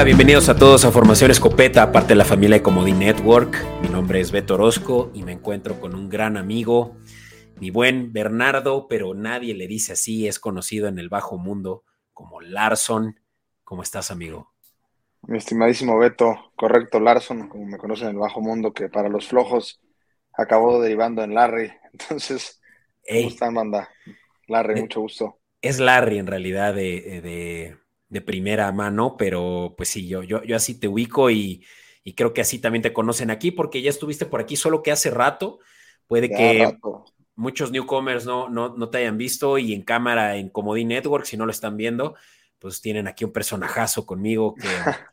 [0.00, 3.62] Hola, bienvenidos a todos a Formación Escopeta, aparte de la familia de Comodín Network.
[3.82, 6.96] Mi nombre es Beto Orozco y me encuentro con un gran amigo,
[7.60, 11.84] mi buen Bernardo, pero nadie le dice así, es conocido en el bajo mundo
[12.14, 13.20] como Larson.
[13.62, 14.50] ¿Cómo estás, amigo?
[15.28, 19.28] Mi estimadísimo Beto, correcto, Larson, como me conocen en el bajo mundo, que para los
[19.28, 19.82] flojos
[20.32, 21.72] acabó derivando en Larry.
[21.92, 22.58] Entonces,
[23.06, 23.90] ¿cómo están, banda?
[24.48, 25.40] Larry, eh, mucho gusto.
[25.60, 27.76] Es Larry en realidad de de
[28.20, 31.64] primera mano, pero pues sí, yo, yo, yo así te ubico y,
[32.16, 35.10] creo que así también te conocen aquí porque ya estuviste por aquí, solo que hace
[35.10, 35.60] rato,
[36.08, 36.76] puede que
[37.36, 41.36] muchos newcomers no, no, no, te hayan visto y en cámara en Comodín Network, si
[41.36, 42.16] no lo están viendo,
[42.58, 44.66] pues tienen aquí un personajazo conmigo que,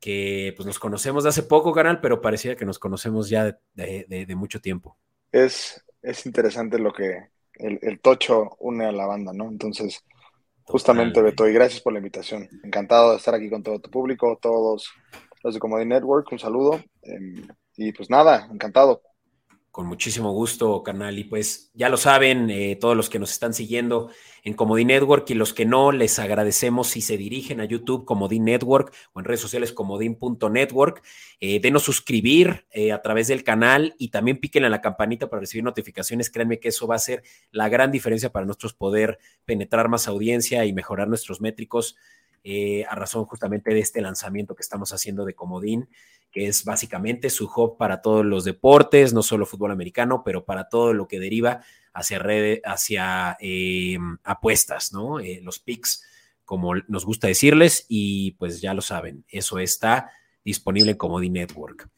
[0.00, 4.34] que pues nos conocemos de hace poco, canal, pero parecía que nos conocemos ya de,
[4.34, 4.96] mucho tiempo.
[5.30, 9.48] Es, es interesante lo que el, el tocho une a la banda, ¿no?
[9.48, 10.02] Entonces,
[10.64, 12.48] Justamente, Beto, y gracias por la invitación.
[12.62, 14.90] Encantado de estar aquí con todo tu público, todos
[15.42, 16.80] los de Comedy Network, un saludo.
[17.02, 17.46] Em,
[17.76, 19.02] y pues nada, encantado.
[19.72, 21.18] Con muchísimo gusto, canal.
[21.18, 24.10] Y pues ya lo saben, eh, todos los que nos están siguiendo
[24.44, 28.44] en Comodín Network y los que no, les agradecemos si se dirigen a YouTube Comodín
[28.44, 31.02] Network o en redes sociales comodín.network.
[31.40, 35.40] Eh, denos suscribir eh, a través del canal y también piquen a la campanita para
[35.40, 36.28] recibir notificaciones.
[36.28, 40.66] Créanme que eso va a ser la gran diferencia para nosotros poder penetrar más audiencia
[40.66, 41.96] y mejorar nuestros métricos
[42.44, 45.88] eh, a razón justamente de este lanzamiento que estamos haciendo de Comodín
[46.32, 50.68] que es básicamente su hub para todos los deportes, no solo fútbol americano, pero para
[50.68, 51.60] todo lo que deriva
[51.92, 55.20] hacia, redes, hacia eh, apuestas, ¿no?
[55.20, 56.02] Eh, los picks,
[56.46, 60.10] como nos gusta decirles, y pues ya lo saben, eso está
[60.42, 61.90] disponible en Comodi Network.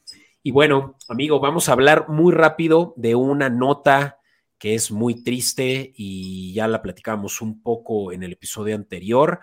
[0.43, 4.19] Y bueno, amigo, vamos a hablar muy rápido de una nota
[4.59, 9.41] que es muy triste y ya la platicamos un poco en el episodio anterior.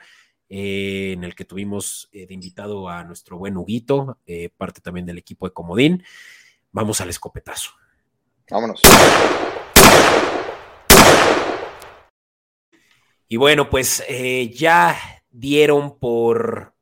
[0.53, 5.05] Eh, en el que tuvimos eh, de invitado a nuestro buen Huguito, eh, parte también
[5.05, 6.03] del equipo de Comodín.
[6.73, 7.71] Vamos al escopetazo.
[8.49, 8.83] Vámonos.
[13.29, 14.03] Y bueno, pues
[14.53, 16.73] ya dieron por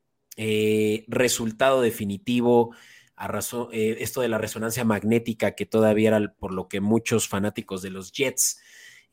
[1.08, 2.74] resultado definitivo
[3.16, 7.84] a razón, esto de la resonancia magnética, que todavía era por lo que muchos fanáticos
[7.84, 8.60] de los Jets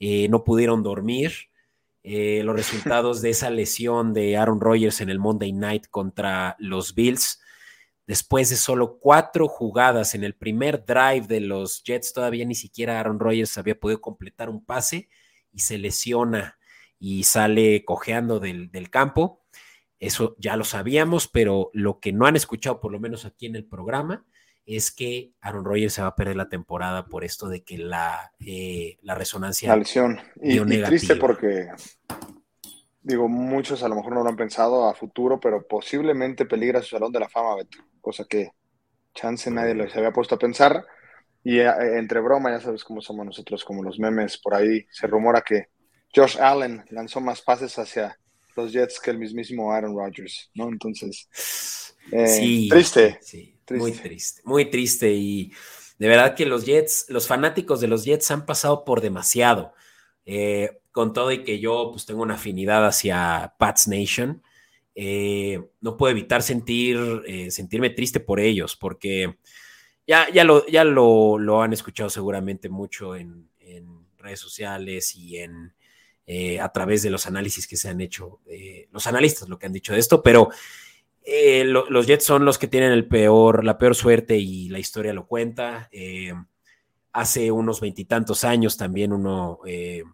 [0.01, 1.51] no pudieron dormir.
[2.09, 6.95] Eh, los resultados de esa lesión de Aaron Rodgers en el Monday Night contra los
[6.95, 7.41] Bills.
[8.07, 13.01] Después de solo cuatro jugadas en el primer drive de los Jets, todavía ni siquiera
[13.01, 15.09] Aaron Rodgers había podido completar un pase
[15.53, 16.61] y se lesiona
[17.01, 19.45] y sale cojeando del, del campo.
[19.99, 23.57] Eso ya lo sabíamos, pero lo que no han escuchado, por lo menos aquí en
[23.57, 24.25] el programa,
[24.67, 28.33] es que Aaron Rodgers se va a perder la temporada por esto de que la,
[28.41, 29.69] eh, la resonancia.
[29.69, 30.21] La lesión.
[30.43, 31.69] Y, triste porque,
[33.01, 36.89] digo, muchos a lo mejor no lo han pensado a futuro, pero posiblemente peligra su
[36.89, 37.79] salón de la fama, Beto.
[38.01, 38.51] Cosa que
[39.15, 40.85] chance nadie les había puesto a pensar.
[41.45, 45.07] Y eh, entre broma, ya sabes cómo somos nosotros, como los memes, por ahí se
[45.07, 45.69] rumora que
[46.15, 48.19] Josh Allen lanzó más pases hacia
[48.57, 50.69] los Jets que el mismísimo Aaron Rodgers, ¿no?
[50.69, 51.29] Entonces,
[52.11, 53.19] eh, sí, triste.
[53.21, 53.56] Sí.
[53.71, 55.13] Muy triste, muy triste.
[55.13, 55.53] Y
[55.99, 59.73] de verdad que los Jets, los fanáticos de los Jets han pasado por demasiado.
[60.25, 64.43] Eh, con todo y que yo pues tengo una afinidad hacia Pats Nation,
[64.95, 69.37] eh, no puedo evitar sentir, eh, sentirme triste por ellos, porque
[70.07, 75.75] ya, ya, lo, ya lo, han escuchado seguramente mucho en, en redes sociales y en,
[76.61, 78.41] a través de los análisis que se han hecho,
[78.91, 80.49] los analistas lo que han dicho de esto, pero
[81.29, 85.13] eh, los Jets son los que tienen el peor, la peor suerte y la historia
[85.13, 85.89] lo cuenta.
[85.91, 86.33] Eh,
[87.13, 90.05] hace unos veintitantos años también uno, eh,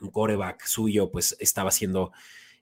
[0.00, 2.12] un coreback suyo, pues estaba siendo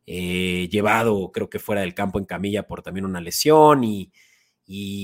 [0.04, 4.10] llevado, creo que fuera del campo en camilla por también una lesión y,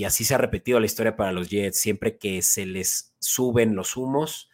[0.04, 1.78] así se ha repetido la historia para los Jets.
[1.78, 4.50] Siempre que se les suben los humos,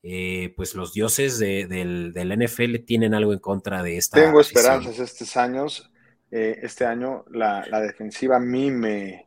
[0.00, 4.22] pues los dioses del, del, NFL tienen algo en contra de esta.
[4.22, 5.90] Tengo esperanzas estos años
[6.30, 9.26] eh, este año la, defensiva a mí me...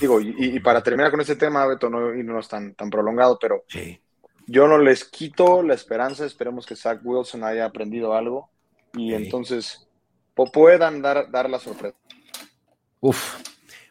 [0.00, 3.62] Digo, y, para terminar con este tema, Beto, no irnos tan, tan prolongado, pero
[4.46, 8.48] yo no les quito la esperanza, esperemos que Zach Wilson haya aprendido algo
[8.94, 9.86] y entonces
[10.34, 11.96] puedan dar, dar la sorpresa.
[13.00, 13.36] Uf,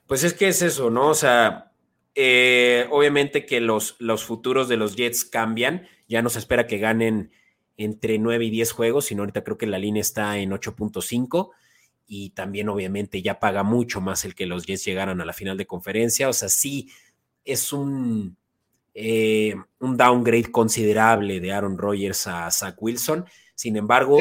[0.08, 1.10] pues es que es eso, ¿no?
[1.10, 1.72] O sea,
[2.16, 6.78] eh, obviamente que los, los futuros de los Jets cambian, ya no se espera que
[6.78, 7.32] ganen
[7.78, 11.52] entre 9 y 10 juegos, sino ahorita creo que la línea está en 8.5
[12.08, 15.58] y también obviamente ya paga mucho más el que los Jets llegaran a la final
[15.58, 16.30] de conferencia.
[16.30, 16.90] O sea, sí
[17.44, 18.38] es un,
[18.94, 23.26] eh, un downgrade considerable de Aaron Rodgers a Zach Wilson.
[23.56, 24.20] Sin embargo,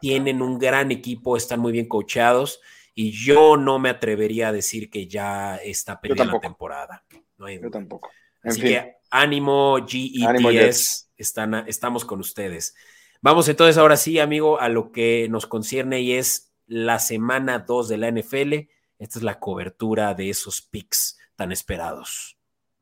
[0.00, 2.60] tienen un gran equipo, están muy bien coachados
[2.94, 7.04] y yo no me atrevería a decir que ya está perdida la temporada.
[7.38, 8.10] yo tampoco.
[8.42, 12.74] Así que ánimo, GEPS, están, estamos con ustedes.
[13.22, 17.88] Vamos entonces ahora sí, amigo, a lo que nos concierne y es la semana 2
[17.88, 18.52] de la NFL.
[18.98, 22.36] Esta es la cobertura de esos picks tan esperados.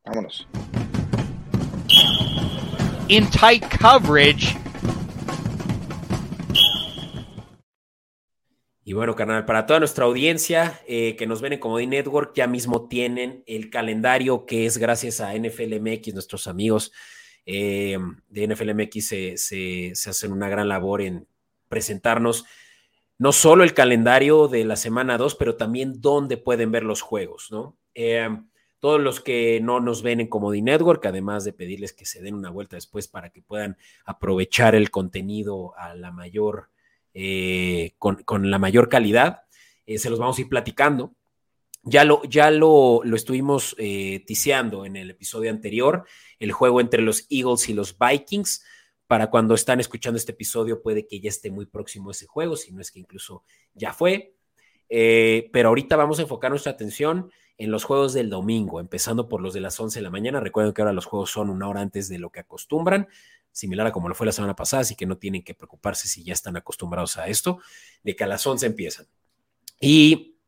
[0.05, 0.47] Vámonos.
[3.09, 4.57] In tight coverage.
[8.85, 12.47] Y bueno, carnal, para toda nuestra audiencia eh, que nos ven en Comedy Network, ya
[12.47, 16.93] mismo tienen el calendario que es gracias a NFLMX, nuestros amigos
[17.45, 21.27] eh, de NFLMX se, se, hacen una gran labor en
[21.69, 22.45] presentarnos
[23.23, 27.53] no solo el calendario de la semana 2, pero también dónde pueden ver los juegos,
[27.53, 27.79] ¿no?
[27.95, 28.29] Eh,
[28.81, 32.35] todos los que no nos ven en Comedy Network, además de pedirles que se den
[32.35, 36.71] una vuelta después para que puedan aprovechar el contenido a la mayor
[37.15, 39.45] eh, con, la mayor calidad.
[39.87, 41.15] Eh, se los vamos a ir platicando.
[41.85, 46.07] Ya lo, ya lo, lo estuvimos eh, en el episodio anterior,
[46.41, 48.65] el juego entre los Eagles y los Vikings.
[49.13, 52.73] Para cuando están escuchando este episodio, puede que ya esté muy próximo ese juego, si
[52.73, 53.45] no es que incluso
[53.75, 54.37] ya fue.
[54.89, 59.53] pero ahorita vamos a enfocar nuestra atención en los juegos del domingo, empezando por los
[59.53, 60.41] de las 11 de la mañana.
[60.41, 63.07] Recuerden que ahora los juegos son una hora antes de lo que acostumbran
[63.51, 66.25] similar a como lo fue la semana pasada, así que no tienen que preocuparse si
[66.25, 67.59] ya están acostumbrados a esto,
[68.03, 69.07] de que a las 11 empiezan.
[69.79, 70.39] Y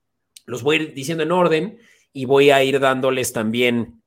[0.47, 1.81] los voy a ir diciendo en orden
[2.15, 4.03] y voy a ir dándoles también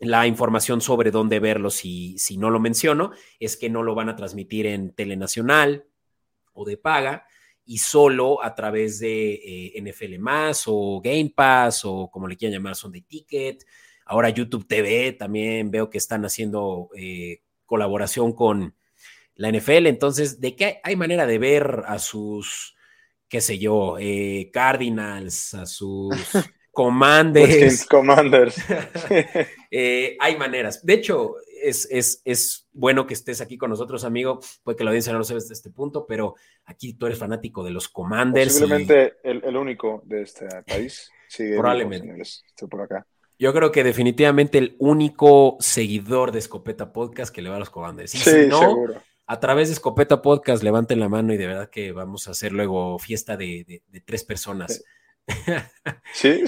[0.00, 4.08] la información sobre dónde verlo si, si no lo menciono, es que no lo van
[4.08, 5.86] a transmitir en Telenacional
[6.52, 7.26] o de paga
[7.66, 12.54] y solo a través de eh, NFL Más o Game Pass o como le quieran
[12.54, 13.64] llamar, son de Ticket.
[14.06, 18.74] Ahora YouTube TV también veo que están haciendo eh, colaboración con
[19.36, 19.86] la NFL.
[19.86, 22.76] Entonces, ¿de qué hay manera de ver a sus,
[23.28, 26.14] qué sé yo, eh, Cardinals, a sus
[26.74, 27.86] Commanders?
[27.86, 28.56] Commanders.
[29.76, 30.86] Eh, hay maneras.
[30.86, 34.38] De hecho, es, es, es, bueno que estés aquí con nosotros, amigo.
[34.62, 37.64] Puede que la audiencia no lo sepa desde este punto, pero aquí tú eres fanático
[37.64, 38.52] de los Commanders.
[38.52, 41.10] Posiblemente el, único de este país.
[41.26, 42.22] Sí, Probablemente.
[42.22, 43.04] Estoy por acá.
[43.38, 47.70] Yo creo que definitivamente el único seguidor de Escopeta Podcast que le va a los
[47.70, 48.12] Commanders.
[48.12, 49.02] sí, seguro.
[49.26, 52.52] a través de Escopeta Podcast, levanten la mano y de verdad que vamos a hacer
[52.52, 54.76] luego fiesta de, tres personas.
[54.76, 54.82] Sí,
[56.12, 56.44] sí.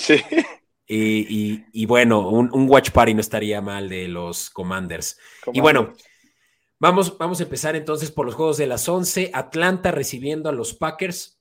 [0.88, 5.18] y, bueno, un, watch party no estaría mal de los Commanders.
[5.52, 5.92] Y bueno,
[6.78, 9.30] vamos, vamos a empezar entonces por los juegos de las 11.
[9.34, 11.36] Atlanta recibiendo a los Packers.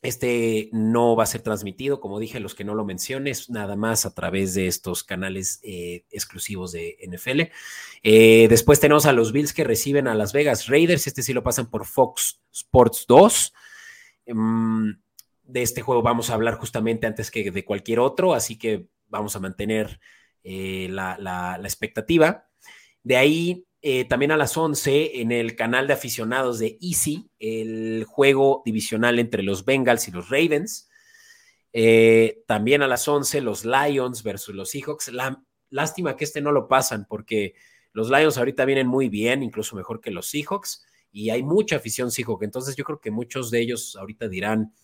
[0.00, 4.06] Este no va a ser transmitido, como dije, los que no lo menciones, nada más
[4.06, 7.50] a través de estos canales eh, exclusivos de NFL.
[8.04, 11.42] Eh, después tenemos a los Bills que reciben a Las Vegas Raiders, este sí lo
[11.42, 13.52] pasan por Fox Sports 2.
[14.28, 14.90] Mm,
[15.48, 19.34] de este juego vamos a hablar justamente antes que de cualquier otro, así que vamos
[19.34, 19.98] a mantener
[20.44, 22.48] eh, la expectativa.
[23.02, 28.04] De ahí eh, también a las 11 en el canal de aficionados de Easy, el
[28.08, 30.88] juego divisional entre los Bengals y los Ravens.
[31.72, 35.12] Eh, también a las 11 los Lions versus los Seahawks.
[35.12, 37.54] La, lástima que este no lo pasan porque
[37.92, 42.10] los Lions ahorita vienen muy bien, incluso mejor que los Seahawks, y hay mucha afición
[42.10, 42.42] Seahawk.
[42.42, 44.74] Entonces yo creo que muchos de ellos ahorita dirán,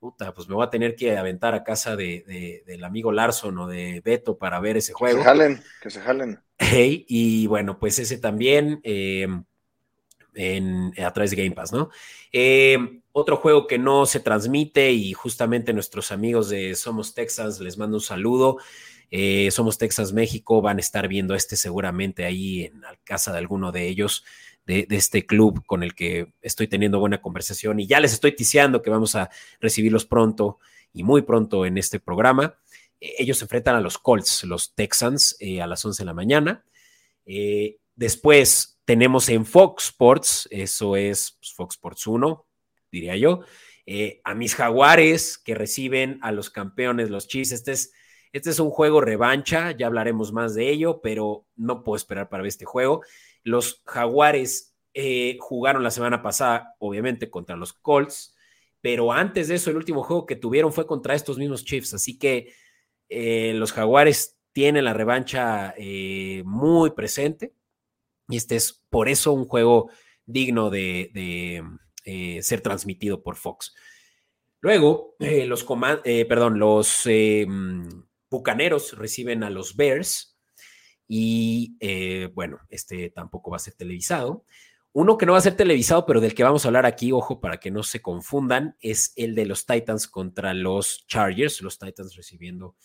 [0.00, 3.66] puta, pues me voy a tener que aventar a casa de, del amigo Larson o
[3.68, 5.18] de Beto para ver ese juego.
[5.18, 6.40] Que se jalen, que se jalen.
[6.58, 9.28] y bueno, pues ese también eh,
[10.34, 11.90] en, a través de Game Pass, ¿no?
[12.32, 17.76] Eh, otro juego que no se transmite y justamente nuestros amigos de Somos Texas les
[17.76, 18.56] mando un saludo.
[19.10, 23.38] Eh, Somos Texas México van a estar viendo este seguramente ahí en la casa de
[23.38, 24.24] alguno de ellos
[24.70, 28.82] de, este club con el que estoy teniendo buena conversación y ya les estoy ticiando
[28.82, 30.58] que vamos a recibirlos pronto
[30.92, 32.56] y muy pronto en este programa.
[33.00, 36.14] Eh, ellos se enfrentan a los Colts, los Texans, eh, a las 11 de la
[36.14, 36.64] mañana.
[37.26, 42.46] Eh, después tenemos en Fox Sports, eso es pues, Fox Sports 1,
[42.90, 43.40] diría yo,
[44.22, 47.50] a mis jaguares que reciben a los campeones, los Chiefs.
[47.50, 47.92] Este es,
[48.32, 52.44] este es un juego revancha, ya hablaremos más de ello, pero no puedo esperar para
[52.44, 53.02] ver este juego.
[53.42, 58.34] Los Jaguares eh, jugaron la semana pasada, obviamente, contra los Colts,
[58.80, 61.94] pero antes de eso, el último juego que tuvieron fue contra estos mismos Chiefs.
[61.94, 62.52] Así que
[63.08, 67.54] eh, los Jaguares tienen la revancha eh, muy presente
[68.28, 69.90] y este es por eso un juego
[70.26, 71.62] digno de,
[72.42, 73.74] ser transmitido por Fox.
[74.60, 75.64] Luego, los,
[76.28, 77.06] perdón, los
[78.30, 80.29] Bucaneros reciben a los Bears
[81.12, 84.44] y eh, bueno, este tampoco va a ser televisado.
[84.92, 87.40] Uno que no va a ser televisado, pero del que vamos a hablar aquí, ojo,
[87.40, 92.14] para que no se confundan, es el de los Titans contra los Chargers, los Titans
[92.14, 92.76] recibiendo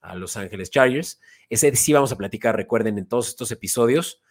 [0.00, 1.20] a Los Ángeles Chargers.
[1.50, 4.22] Ese sí vamos a platicar, recuerden, en todos estos episodios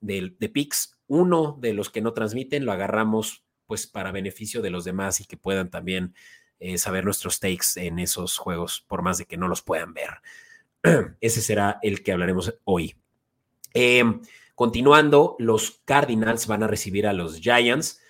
[0.00, 4.70] de, de Pix, uno de los que no transmiten lo agarramos pues para beneficio de
[4.70, 6.12] los demás y que puedan también
[6.58, 10.10] eh, saber nuestros takes en esos juegos, por más de que no los puedan ver.
[11.20, 12.96] Ese será el que hablaremos hoy.
[13.74, 14.22] Em,
[14.54, 18.00] continuando, los Cardinals van a recibir a los Giants.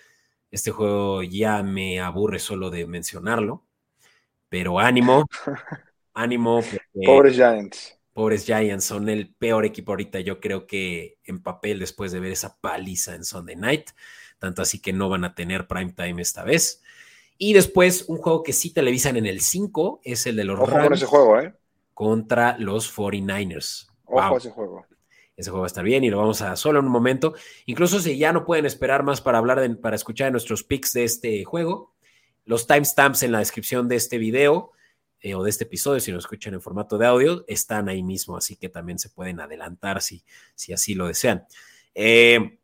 [0.50, 3.64] Este juego ya me aburre solo de mencionarlo,
[4.48, 5.26] pero ánimo,
[6.14, 6.62] ánimo.
[7.04, 7.98] Pobres Giants.
[8.12, 12.32] Pobres Giants son el peor equipo ahorita, yo creo que en papel después de ver
[12.32, 13.90] esa paliza en Sunday Night,
[14.38, 16.82] tanto así que no van a tener prime time esta vez.
[17.36, 20.94] Y después un juego que sí televisan en el 5 es el de los Ojo
[20.94, 21.54] ese juego, ¿eh?
[21.96, 23.88] Contra los 49ers.
[24.04, 24.84] Ojo ese juego.
[25.34, 27.32] Ese juego va a estar bien y lo vamos a solo en un momento.
[27.64, 31.04] Incluso si ya no pueden esperar más para hablar, de, para escuchar nuestros picks de
[31.04, 31.94] este juego,
[32.44, 34.72] los timestamps en la descripción de este video
[35.20, 38.36] eh, o de este episodio, si lo escuchan en formato de audio, están ahí mismo,
[38.36, 40.22] así que también se pueden adelantar si,
[40.54, 41.46] si así lo desean.
[41.94, 42.58] Eh,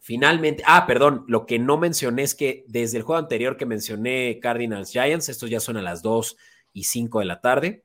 [0.00, 4.38] finalmente, ah, perdón, lo que no mencioné es que desde el juego anterior que mencioné
[4.40, 6.38] Cardinals Giants, estos ya son a las 2
[6.72, 7.84] y 5 de la tarde,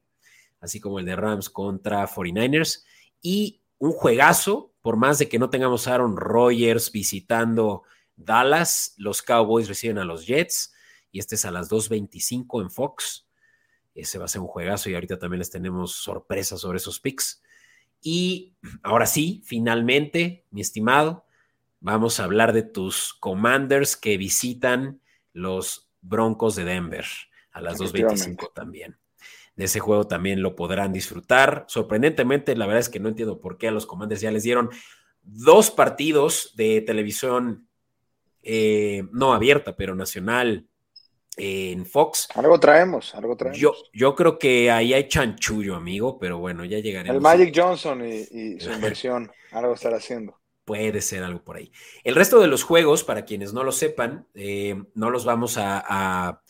[0.64, 2.84] así como el de Rams contra 49ers.
[3.22, 7.84] Y un juegazo, por más de que no tengamos a Aaron Rodgers visitando
[8.16, 10.74] Dallas, los Cowboys reciben a los Jets
[11.12, 13.28] y este es a las 2.25 en Fox.
[13.94, 17.44] Ese va a ser un juegazo y ahorita también les tenemos sorpresas sobre esos picks.
[18.02, 21.26] Y ahora sí, finalmente, mi estimado,
[21.82, 25.02] vamos a hablar de tus commanders que visitan
[25.34, 27.06] los Broncos de Denver
[27.52, 28.98] a las 2.25 también
[29.56, 31.66] de ese juego también lo podrán disfrutar.
[31.68, 34.70] Sorprendentemente, la verdad es que no entiendo por qué a los Commanders ya les dieron
[35.22, 37.68] dos partidos de televisión
[38.42, 40.68] eh, no abierta, pero nacional
[41.38, 42.28] en Fox.
[42.36, 43.60] Algo traemos, algo traemos.
[43.60, 47.16] Yo, yo creo que ahí hay chanchullo, amigo, pero bueno, ya llegaremos.
[47.16, 50.40] El Magic Johnson y, su inversión, algo estará haciendo.
[50.66, 51.72] Puede ser algo por ahí.
[52.04, 56.42] El resto de los juegos, para quienes no lo sepan, eh, no los vamos a,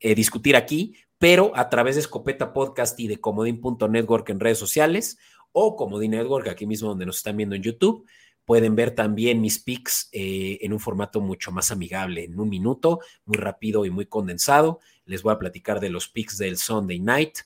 [0.00, 5.18] eh, discutir aquí, pero a través de Escopeta Podcast y de Comodín.network en redes sociales
[5.52, 8.06] o Comodín Network, aquí mismo donde nos están viendo en YouTube.
[8.44, 13.00] Pueden ver también mis pics eh, en un formato mucho más amigable, en un minuto,
[13.26, 14.80] muy rápido y muy condensado.
[15.04, 17.40] Les voy a platicar de los pics del Sunday Night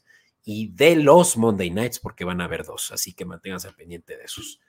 [0.45, 4.17] y de los Monday Nights, porque van a haber dos, así que manténganse al pendiente
[4.17, 4.61] de esos.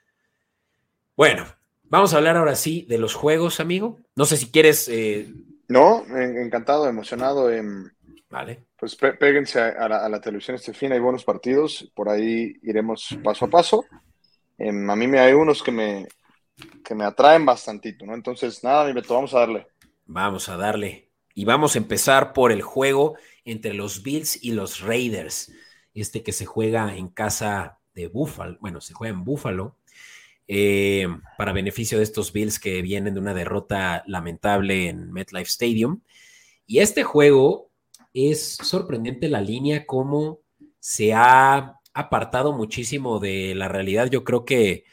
[1.16, 1.44] Bueno,
[1.84, 4.00] vamos a hablar ahora sí de los juegos, amigo.
[4.16, 4.88] No sé si quieres.
[4.88, 5.32] Eh,
[5.68, 7.52] no, encantado, emocionado.
[7.52, 7.92] En
[8.34, 8.64] Vale.
[8.76, 13.48] Pues péguense a, la, televisión este fin, hay buenos partidos, por ahí iremos paso a
[13.48, 13.84] paso.
[14.58, 16.08] Em, a mí me hay unos que me,
[16.84, 18.12] que me atraen bastantito, ¿no?
[18.12, 19.68] Entonces, nada, mi Beto, vamos a darle.
[20.06, 21.12] Vamos a darle.
[21.32, 25.52] Y vamos a empezar por el juego entre los Bills y los Raiders.
[25.94, 29.78] Este que se juega en casa de Buffalo, bueno, se juega en Buffalo,
[30.48, 31.06] eh,
[31.38, 36.00] para beneficio de estos Bills que vienen de una derrota lamentable en MetLife Stadium.
[36.66, 37.70] Y este juego
[38.14, 40.40] es sorprendente la línea, cómo
[40.78, 44.08] se ha apartado muchísimo de la realidad.
[44.10, 44.84] Yo creo que,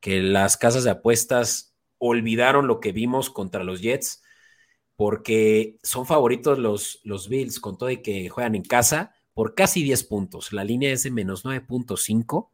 [0.00, 4.22] que las casas de apuestas olvidaron lo que vimos contra los Jets,
[4.96, 9.82] porque son favoritos los, los Bills, con todo y que juegan en casa, por casi
[9.82, 10.52] 10 puntos.
[10.52, 12.50] La línea es de menos 9.5.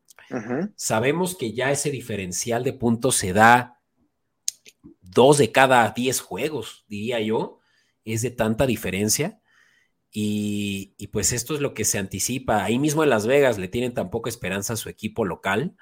[0.77, 3.81] Sabemos que ya ese diferencial de puntos se da
[5.01, 7.61] dos de cada 10 juegos, diría yo.
[8.05, 9.41] Es de tanta diferencia.
[10.19, 12.65] Y, pues esto es lo que se anticipa.
[12.65, 15.77] Ahí mismo en Las Vegas le tienen tan poca esperanza a su equipo local.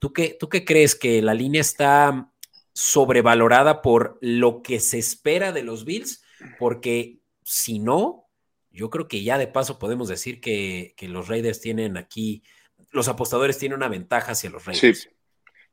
[0.00, 0.96] ¿Tú qué, ¿Tú qué crees?
[0.96, 2.32] ¿Que la línea está
[2.72, 6.24] sobrevalorada por lo que se espera de los Bills?
[6.58, 8.26] Porque si no,
[8.72, 12.42] yo creo que ya de paso podemos decir que, los Raiders tienen aquí,
[12.90, 15.02] los apostadores tienen una ventaja hacia los Raiders.
[15.02, 15.08] Sí,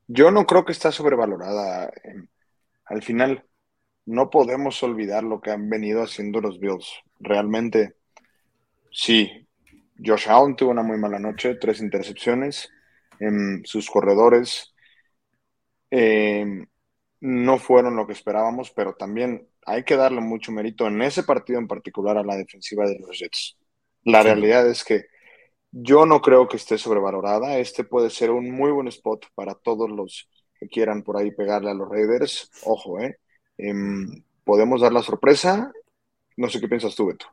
[0.06, 1.92] yo no creo que está sobrevalorada.
[2.86, 3.48] Al final,
[4.06, 6.88] no podemos olvidar lo que han venido haciendo los Bills.
[7.20, 7.96] Realmente,
[8.92, 9.48] sí,
[10.04, 12.70] Josh Allen tuvo una muy mala noche, tres intercepciones.
[13.20, 14.74] En sus corredores
[15.90, 16.66] em,
[17.20, 21.60] no fueron lo que esperábamos, pero también hay que darle mucho mérito en ese partido
[21.60, 23.58] en particular a la defensiva de los Jets.
[24.04, 25.06] La realidad es que
[25.72, 27.58] yo no creo que esté sobrevalorada.
[27.60, 31.72] Este puede ser un muy buen spot para todos los que quieran por ahí pegarle
[31.72, 32.50] a los Raiders.
[32.64, 33.20] Ojo, ¿eh?
[33.58, 35.72] Em, podemos dar la sorpresa.
[36.40, 37.26] No sé qué piensas tú, Beto.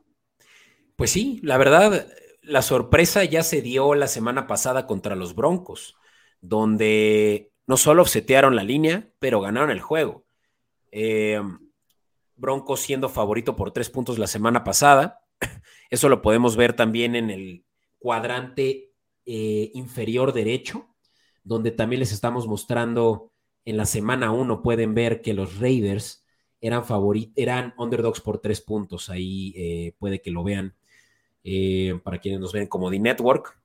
[0.97, 2.09] Pues sí, la verdad,
[2.41, 5.95] la sorpresa ya se dio la semana pasada contra los Broncos,
[6.41, 10.25] donde no solo setearon la línea, pero ganaron el juego.
[10.91, 11.41] Eh,
[12.35, 15.21] Broncos siendo favorito por tres puntos la semana pasada.
[15.89, 17.63] Eso lo podemos ver también en el
[17.99, 18.91] cuadrante
[19.25, 20.93] eh, inferior derecho,
[21.45, 23.31] donde también les estamos mostrando
[23.63, 26.26] en la semana uno, pueden ver que los Raiders
[26.61, 26.83] eran
[27.35, 29.09] eran underdogs por tres puntos.
[29.09, 30.75] Ahí eh, puede que lo vean
[32.03, 33.57] para quienes nos ven como The Network.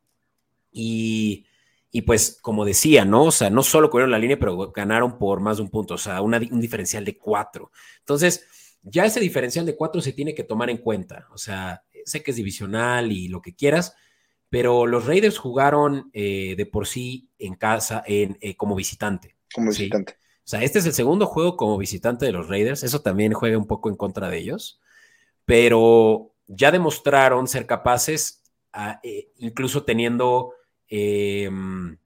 [0.71, 1.47] Y
[1.95, 3.25] y pues, como decía, ¿no?
[3.25, 5.99] O sea, no solo cubrieron la línea, pero ganaron por más de un punto, o
[5.99, 7.71] sea, un diferencial de cuatro.
[7.99, 8.47] Entonces,
[8.83, 11.29] ya ese diferencial de cuatro se tiene que tomar en cuenta.
[11.33, 13.95] O sea, sé que es divisional y lo que quieras,
[14.49, 19.37] pero los Raiders jugaron eh, de por sí en casa en, eh, como visitante.
[19.55, 20.17] Como visitante.
[20.45, 22.83] O sea, este es el segundo juego como visitante de los Raiders.
[22.83, 24.81] Eso también juega un poco en contra de ellos.
[25.45, 28.43] Pero ya demostraron ser capaces,
[29.03, 30.55] eh, incluso teniendo
[30.95, 31.97] Em,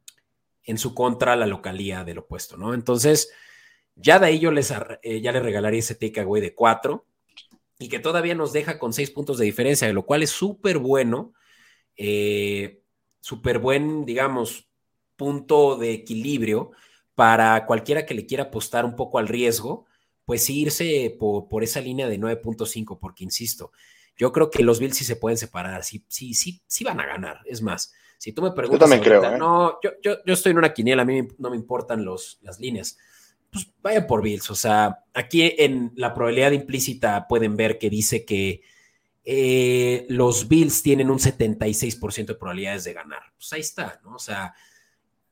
[0.63, 2.73] en su contra la localía del opuesto, ¿no?
[2.73, 3.33] Entonces,
[3.97, 7.05] ya de ahí yo les, eh, ya les regalaría ese takeaway de cuatro
[7.81, 10.79] y que todavía nos deja con seis puntos de diferencia, de lo cual es súper
[10.79, 11.35] bueno,
[11.97, 12.81] eh,
[13.21, 14.69] súper buen, digamos,
[15.17, 16.71] punto de equilibrio
[17.17, 19.87] para cualquiera que le quiera apostar un poco al riesgo,
[20.25, 23.73] pues irse por, por esa línea de 9.5, porque insisto,
[24.17, 27.07] yo creo que los Bills sí se pueden separar, sí, sí, sí, sí van a
[27.07, 27.41] ganar.
[27.47, 29.39] Es más, si tú me preguntas, yo también creo, ¿eh?
[29.39, 32.61] no, yo, yo, yo, estoy en una quiniela, a mí no me importan los, las
[32.61, 32.99] líneas.
[33.51, 34.51] Pues vaya por Bills.
[34.51, 38.63] O sea, aquí en la probabilidad implícita pueden ver que dice que
[39.25, 43.23] eh, los Bills tienen un 76% de probabilidades de ganar.
[43.37, 44.17] Pues ahí está, ¿no?
[44.17, 44.55] O sea,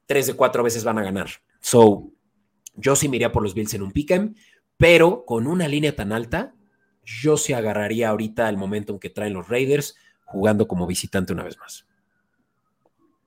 [0.07, 1.29] tres de cuatro veces van a ganar.
[1.65, 2.13] So,
[2.75, 4.35] yo sí me iría por los Bills en un pick'em,
[4.77, 6.55] pero con una línea tan alta,
[7.03, 11.43] yo sí agarraría ahorita el momento en que traen los Raiders jugando como visitante una
[11.45, 11.87] vez más.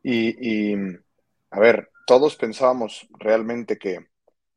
[0.03, 0.75] Y,
[1.49, 4.05] a ver, todos pensábamos realmente que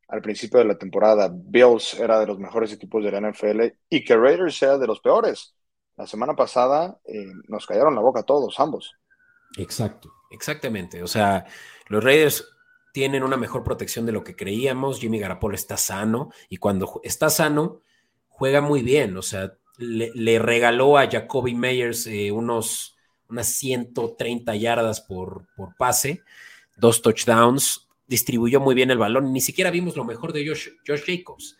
[0.09, 4.03] al principio de la temporada Bills era de los mejores equipos de la NFL y
[4.03, 5.55] que Raiders era de los peores.
[5.97, 8.93] La semana pasada eh, nos callaron la boca todos, ambos.
[9.57, 11.01] Exacto, exactamente.
[11.01, 11.45] O sea,
[11.87, 12.50] los Raiders
[12.91, 14.99] tienen una mejor protección de lo que creíamos.
[14.99, 17.81] Jimmy Garapolo está sano y cuando está sano,
[18.27, 19.17] juega muy bien.
[19.17, 22.97] O sea, le, regaló a Jacoby Meyers eh, unos
[23.31, 26.21] unas 130 yardas por, por pase,
[26.77, 31.57] dos touchdowns, distribuyó muy bien el balón, ni siquiera vimos lo mejor de Josh, Jacobs.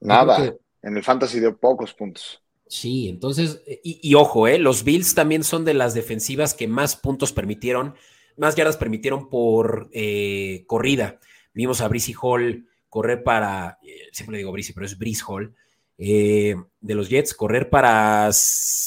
[0.00, 2.42] Nada, en el fantasy dio pocos puntos.
[2.66, 7.32] Sí, entonces, y, ojo, eh, los Bills también son de las defensivas que más puntos
[7.32, 7.94] permitieron,
[8.36, 11.18] más yardas permitieron por eh, corrida.
[11.54, 15.54] Vimos a Brice Hall correr para, eh, siempre le digo Brice, pero es Brice Hall,
[15.98, 18.30] de los Jets, correr para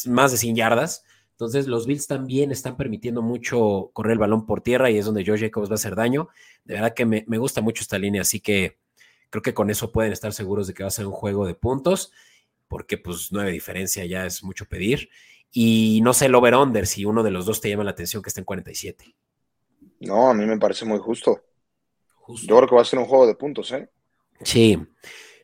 [0.05, 1.05] más de 100 yardas.
[1.36, 5.25] Entonces, los Bills también están permitiendo mucho correr el balón por tierra y es donde
[5.25, 6.29] Josh Jacobs va a hacer daño.
[6.63, 8.77] De verdad que me, gusta mucho esta línea, así que
[9.29, 11.53] creo que con eso pueden estar seguros de que va a ser un juego de
[11.53, 12.13] puntos,
[12.69, 15.10] porque pues nueve diferencia ya es mucho pedir.
[15.51, 18.29] Y no sé el over-under si uno de los dos te llama la atención que
[18.29, 19.13] esté en 47.
[19.99, 21.41] No, a mí me parece muy justo.
[22.15, 22.47] justo.
[22.47, 23.89] Yo creo que va a ser un juego de puntos, ¿eh?
[24.41, 24.77] Sí.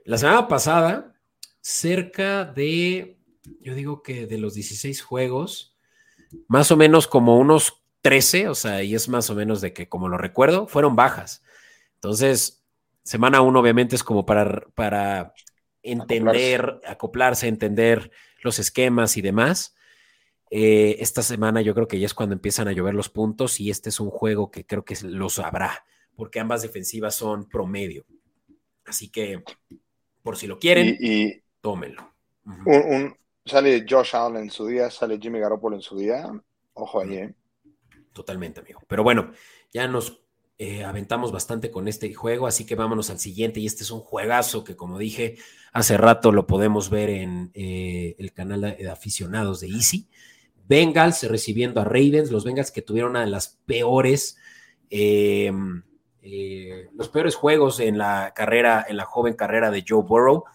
[0.05, 1.13] La semana pasada,
[1.59, 3.19] cerca de,
[3.61, 5.75] yo digo que de los 16 juegos,
[6.47, 9.87] más o menos como unos 13, o sea, y es más o menos de que,
[9.87, 11.43] como lo recuerdo, fueron bajas.
[11.95, 12.65] Entonces,
[13.03, 15.33] semana uno obviamente es como para, para
[15.83, 17.47] entender, acoplarse.
[17.47, 18.11] entender
[18.41, 19.75] los esquemas y demás.
[20.53, 23.69] Eh, esta semana yo creo que ya es cuando empiezan a llover los puntos y
[23.69, 25.85] este es un juego que creo que los habrá,
[26.17, 28.05] porque ambas defensivas son promedio.
[28.85, 29.43] Así que,
[30.21, 32.13] por si lo quieren, y, tómenlo.
[32.65, 36.29] un, Sale Josh Allen en su día, sale Jimmy Garoppolo en su día.
[36.73, 37.33] Ojo ahí, ¿eh?
[38.13, 38.81] Totalmente, amigo.
[38.87, 39.31] Pero bueno,
[39.73, 40.21] ya nos
[40.57, 43.59] eh, aventamos bastante con este juego, así que vámonos al siguiente.
[43.59, 45.37] Y este es un juegazo que, como dije,
[45.73, 50.07] hace rato lo podemos ver en eh, el canal de aficionados de Easy.
[50.71, 54.37] Bengals recibiendo a Ravens, los Bengals que tuvieron una de las peores,
[54.89, 55.83] em,
[56.21, 60.45] eh, los peores juegos en la carrera, en la joven carrera de Joe Burrow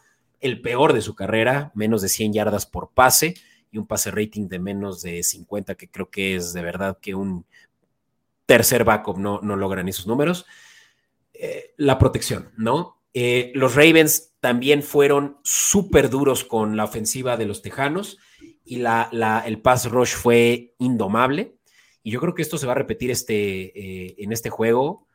[0.40, 3.34] el peor de su carrera, menos de 100 yardas por pase
[3.70, 7.14] y un pase rating de menos de 50, que creo que es de verdad que
[7.14, 7.44] un
[8.46, 10.46] tercer backup no, no logran esos números.
[11.34, 13.02] Eh, la protección, ¿no?
[13.12, 18.18] Eh, los Ravens también fueron súper duros con la ofensiva de los Tejanos
[18.66, 21.56] y la, la, el pass rush fue indomable.
[22.02, 23.34] Y yo creo que esto se va a repetir este,
[23.78, 25.06] eh, en este juego,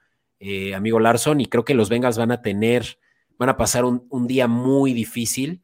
[0.75, 2.97] amigo Larson, y creo que los Bengals van a tener
[3.41, 5.63] van a pasar un, día muy difícil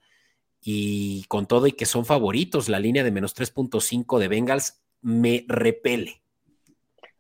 [0.60, 5.46] y con todo y que son favoritos, la línea de menos 3.5 de Bengals me
[5.48, 6.24] repele.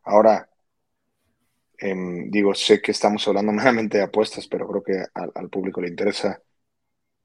[0.01, 0.49] Ahora,
[1.77, 5.89] em, digo, sé que estamos hablando meramente de apuestas, pero creo que al, público le
[5.89, 6.41] interesa.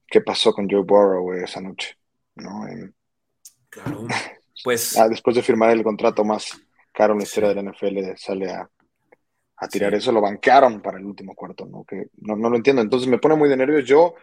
[0.07, 1.97] qué pasó con Joe Burrow esa noche,
[2.35, 2.67] ¿no?
[3.73, 4.07] Claro.
[4.65, 4.97] Pues.
[4.97, 6.57] Ah, después de firmar el contrato más
[6.93, 8.71] caro en la historia de la NFL, sale a,
[9.69, 11.83] tirar eso, lo banquearon para el último cuarto, ¿no?
[11.83, 12.83] Que no, no, lo entiendo.
[12.83, 13.85] Entonces me pone muy de nervios.
[13.85, 14.15] Yo,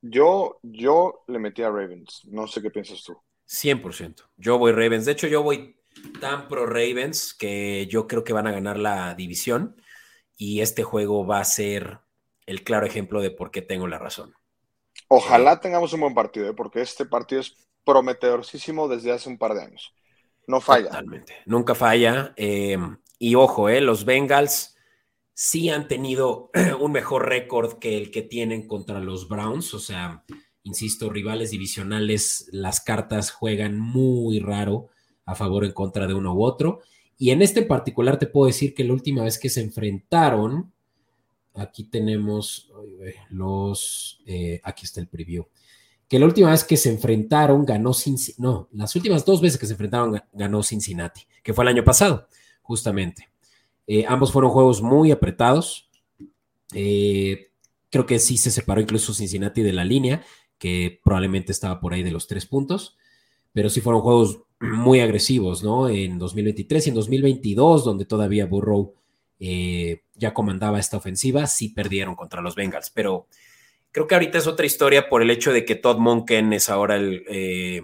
[0.00, 2.22] yo, yo le metí a Ravens.
[2.30, 3.14] No sé qué piensas tú.
[3.46, 4.28] 100%.
[4.36, 5.06] Yo voy Ravens.
[5.06, 5.76] De hecho, yo voy
[6.20, 9.76] tan pro Ravens que yo creo que van a ganar la división
[10.36, 12.00] y este juego va a ser
[12.46, 14.34] el claro ejemplo de por qué tengo la razón.
[15.08, 16.54] Ojalá tengamos un buen partido, ¿eh?
[16.54, 17.56] porque este partido es
[17.88, 19.94] prometedorísimo desde hace un par de años.
[20.46, 20.88] No falla.
[20.88, 21.32] Totalmente.
[21.46, 22.34] Nunca falla.
[22.36, 24.76] Em, y ojo, eh, los Bengals
[25.32, 29.72] sí han tenido un mejor récord que el que tienen contra los Browns.
[29.72, 30.22] O sea,
[30.64, 34.88] insisto, rivales divisionales, las cartas juegan muy raro
[35.24, 36.80] a favor o en contra de uno u otro.
[37.16, 40.74] Y en este particular te puedo decir que la última vez que se enfrentaron,
[41.54, 42.70] aquí tenemos
[43.30, 45.46] los, eh, aquí está el preview,
[46.08, 49.66] que la última vez que se enfrentaron ganó Cincinnati, no, las últimas dos veces que
[49.66, 52.28] se enfrentaron ganó Cincinnati, que fue el año pasado,
[52.62, 53.28] justamente.
[53.86, 55.90] Eh, ambos fueron juegos muy apretados.
[56.72, 57.50] Eh,
[57.90, 60.22] creo que sí se separó incluso Cincinnati de la línea,
[60.58, 62.96] que probablemente estaba por ahí de los tres puntos,
[63.52, 65.88] pero sí fueron juegos muy agresivos, ¿no?
[65.90, 68.94] En 2023 y en 2022, donde todavía Burrow
[69.40, 73.26] eh, ya comandaba esta ofensiva, sí perdieron contra los Bengals, pero
[73.92, 76.96] creo que ahorita es otra historia por el hecho de que Todd Monken es ahora
[76.96, 77.82] el, eh,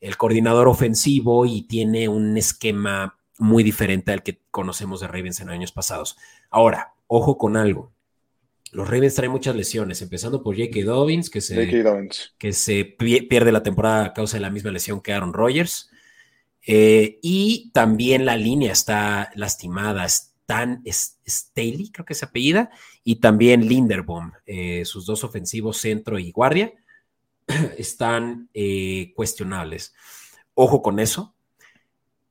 [0.00, 5.48] el coordinador ofensivo y tiene un esquema muy diferente al que conocemos de Ravens en
[5.48, 6.16] años pasados.
[6.50, 7.92] Ahora, ojo con algo.
[8.70, 10.84] Los Ravens traen muchas lesiones, empezando por J.K.
[10.84, 11.54] Dobbins, que se,
[12.36, 15.90] que se pierde la temporada a causa de la misma lesión que Aaron Rodgers.
[16.66, 20.04] Eh, y también la línea está lastimada.
[20.04, 20.82] Stan
[21.26, 22.70] Staley, creo que es apellida,
[23.08, 26.74] y también Linderbaum, eh, sus dos ofensivos, centro y guardia,
[27.78, 29.94] están eh, cuestionables.
[30.52, 31.34] Ojo con eso,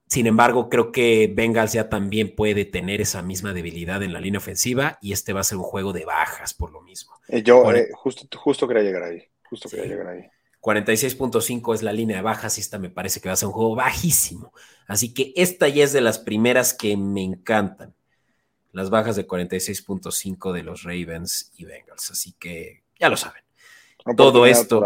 [0.05, 4.37] sin embargo, creo que Bengals ya también puede tener esa misma debilidad en la línea
[4.37, 7.13] ofensiva y este va a ser un juego de bajas por lo mismo.
[7.27, 7.63] Eh, yo
[7.93, 9.23] justo, justo quería llegar ahí.
[9.49, 10.29] Justo quería llegar ahí.
[10.61, 13.53] 46.5 es la línea de bajas y esta me parece que va a ser un
[13.53, 14.53] juego bajísimo.
[14.85, 17.96] Así que esta ya es de las primeras que me encantan.
[18.77, 22.11] Las bajas de 46.5 de los Ravens y Bengals.
[22.11, 23.41] Así que ya lo saben.
[24.15, 24.85] Todo esto.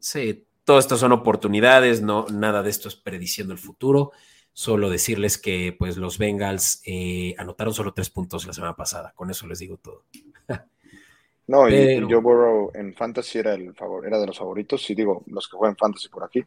[0.00, 4.10] Sí, todo esto son oportunidades, no, nada de esto es prediciendo el futuro.
[4.52, 9.12] Solo decirles que pues los Bengals eh, anotaron solo tres puntos la semana pasada.
[9.14, 10.02] Con eso les digo todo.
[11.46, 14.90] no, y Joe Burrow en Fantasy era, el favor, era de los favoritos.
[14.90, 16.44] Y digo, los que juegan Fantasy por aquí.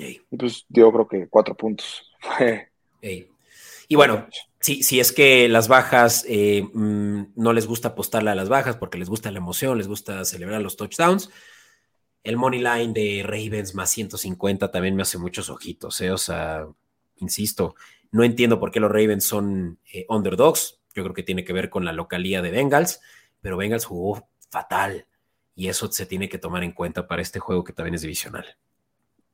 [0.00, 2.10] Y pues yo creo que cuatro puntos.
[3.88, 4.26] Y bueno,
[4.74, 8.98] si, es que las bajas eh, mm, no les gusta apostarle a las bajas porque
[8.98, 11.30] les gusta la emoción, les gusta celebrar los touchdowns,
[12.24, 16.10] el money line de Ravens más 150 también me hace muchos ojitos, ¿eh?
[16.10, 16.66] O sea,
[17.18, 17.76] insisto,
[18.10, 20.80] no entiendo por qué los Ravens son eh, underdogs.
[20.94, 23.00] Yo creo que tiene que ver con la localía de Bengals,
[23.40, 25.06] pero Bengals jugó fatal
[25.54, 28.56] y eso se tiene que tomar en cuenta para este juego que también es divisional.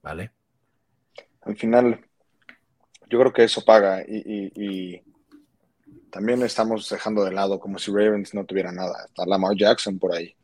[0.03, 0.33] ¿Vale?
[1.43, 2.01] Al final,
[3.09, 5.03] yo creo que eso paga y, y
[6.13, 9.07] también estamos dejando de lado como si Ravens no tuviera nada.
[9.07, 10.37] Está Lamar Jackson por ahí.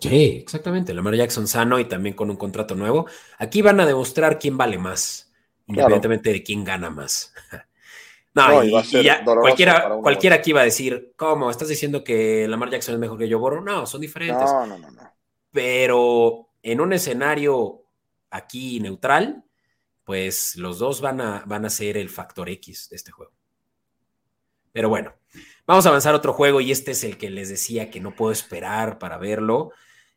[0.00, 0.94] Sí, exactamente.
[0.94, 3.06] Lamar Jackson sano y también con un contrato nuevo.
[3.38, 5.32] Aquí van a demostrar quién vale más,
[5.66, 7.34] independientemente de quién gana más.
[8.34, 11.50] No, y, cualquiera, cualquiera aquí va a decir, ¿cómo?
[11.50, 13.62] ¿Estás diciendo que Lamar Jackson es mejor que yo Borro?
[13.62, 14.44] No, son diferentes.
[14.44, 15.12] No, no, no, no.
[15.50, 17.82] Pero en un escenario
[18.30, 19.42] aquí neutral,
[20.04, 23.37] pues los dos van a, van a ser el factor X de este juego.
[24.78, 25.12] Pero bueno,
[25.66, 28.14] vamos a avanzar a otro juego y este es el que les decía que no
[28.14, 29.72] puedo esperar para verlo.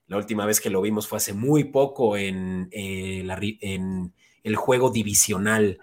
[0.06, 3.26] La última vez que lo vimos fue hace muy poco en, eh,
[3.62, 5.80] en el juego divisional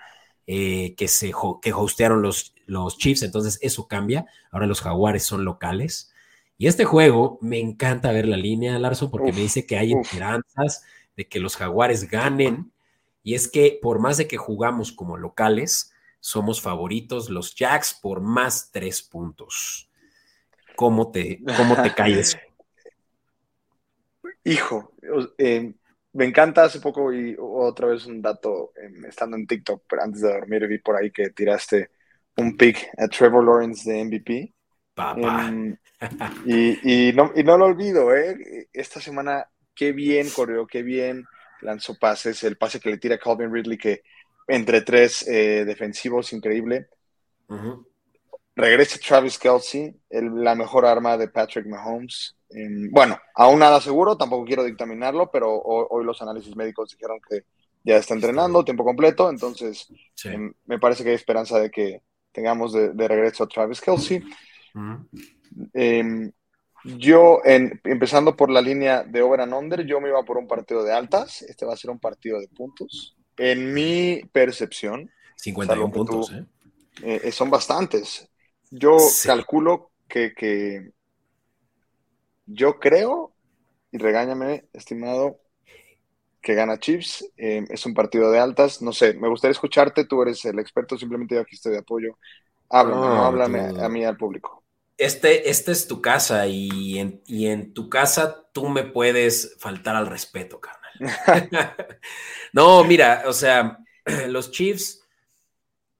[0.47, 4.27] eh, que, se, que hostearon los, los Chiefs, entonces eso cambia.
[4.53, 6.13] Ahora los Jaguares son locales.
[6.57, 10.85] Y este juego me encanta ver la línea, Larson, porque me dice que hay esperanzas
[11.17, 12.71] de que los Jaguares ganen.
[13.25, 18.21] Y es que por más de que jugamos como locales, somos favoritos los Jacks por
[18.21, 19.91] más tres puntos.
[20.77, 22.39] ¿Cómo te, cómo te caes?
[24.45, 24.93] Hijo,
[25.37, 25.73] eh,
[26.13, 30.23] me encanta hace poco y otra vez un dato, em, estando en TikTok, pero antes
[30.23, 31.91] de dormir vi por ahí que tiraste
[32.37, 34.55] un pick a Trevor Lawrence de MVP.
[34.95, 35.49] Papá.
[35.49, 35.77] Em,
[36.47, 38.69] y, no, y no lo olvido, ¿eh?
[38.73, 41.25] Esta semana, qué bien corrió, qué bien
[41.61, 44.03] lanzó pases, el pase que le tira Calvin Ridley, que
[44.49, 46.89] entre tres eh, defensivos, increíble.
[48.57, 52.35] regrese Travis Kelsey, la mejor arma de Patrick Mahomes.
[52.91, 57.45] bueno, aún nada seguro, tampoco quiero dictaminarlo, pero hoy, los análisis médicos dijeron que
[57.85, 59.87] ya está entrenando tiempo completo, entonces
[60.25, 64.23] em, me parece que hay esperanza de que tengamos de, regreso a Travis Kelsey.
[65.73, 66.33] Em,
[66.85, 70.47] yo, en, empezando por la línea de over and under, yo me iba por un
[70.47, 71.43] partido de altas.
[71.43, 73.18] Este va a ser un partido de puntos.
[73.39, 75.11] En mi percepción.
[75.37, 76.45] 51 puntos, ¿eh?
[77.03, 77.33] ¿eh?
[77.33, 78.29] son bastantes.
[78.71, 80.93] Yo calculo que,
[82.47, 83.33] yo creo,
[83.93, 85.41] y regáñame, estimado,
[86.41, 87.25] que gana Chiefs.
[87.37, 88.83] Eh, es un partido de altas.
[88.83, 90.05] No sé, me gustaría escucharte.
[90.05, 92.19] Tú eres el experto, simplemente yo aquí estoy de apoyo.
[92.71, 94.63] Háblame, no, háblame a mí, al público.
[94.97, 99.95] Este, este es tu casa y en, y en tu casa tú me puedes faltar
[99.97, 100.78] al respeto, carnal.
[102.53, 103.79] no, mira, o sea,
[104.29, 105.05] los Chiefs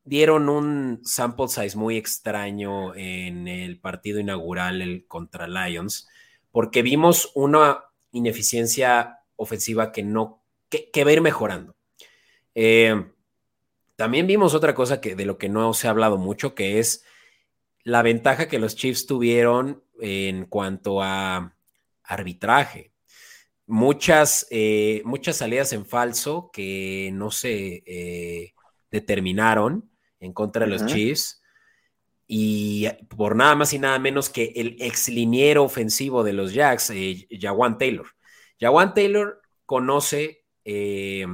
[0.05, 6.09] dieron un sample size muy extraño en el partido inaugural contra Lions,
[6.51, 11.77] porque vimos una ineficiencia ofensiva que no, que, va a ir mejorando.
[12.55, 13.07] Eh,
[13.97, 17.05] también vimos otra cosa que de lo que no se ha hablado mucho, que es
[17.83, 21.55] la ventaja que los Chiefs tuvieron en cuanto a
[22.03, 22.93] arbitraje.
[23.71, 28.55] Muchas, eh, muchas salidas en falso que no se eh,
[28.91, 31.43] determinaron en contra de los Chiefs.
[32.27, 36.89] Y por nada más y nada menos que el ex liniero ofensivo de los Jacks,
[36.89, 38.07] eh, Jawan Taylor.
[38.59, 41.27] Jawan Taylor conoce eh,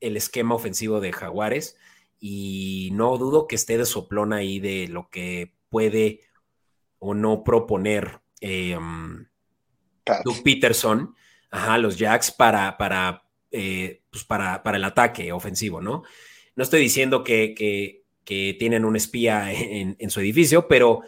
[0.00, 1.76] el esquema ofensivo de Jaguares
[2.18, 6.20] y no dudo que esté de soplón ahí de lo que puede
[6.98, 8.22] o no proponer
[10.24, 11.14] Doug Peterson,
[11.54, 16.02] ajá, los Jacks para, para, pues para, para, el ataque ofensivo, ¿no?
[16.56, 17.54] No estoy diciendo que,
[18.24, 21.02] que tienen un espía en, su edificio, pero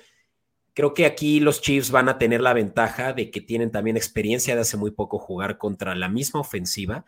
[0.73, 4.55] creo que aquí los Chiefs van a tener la ventaja de que tienen también experiencia
[4.55, 7.05] de hace muy poco jugar contra la misma ofensiva,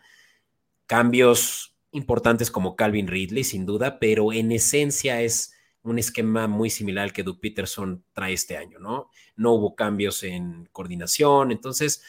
[0.85, 7.05] cambios importantes como Calvin Ridley, sin duda, pero en esencia es un esquema muy similar
[7.05, 9.09] al que Doug Peterson trae este año, ¿no?
[9.37, 12.03] No hubo cambios en coordinación, entonces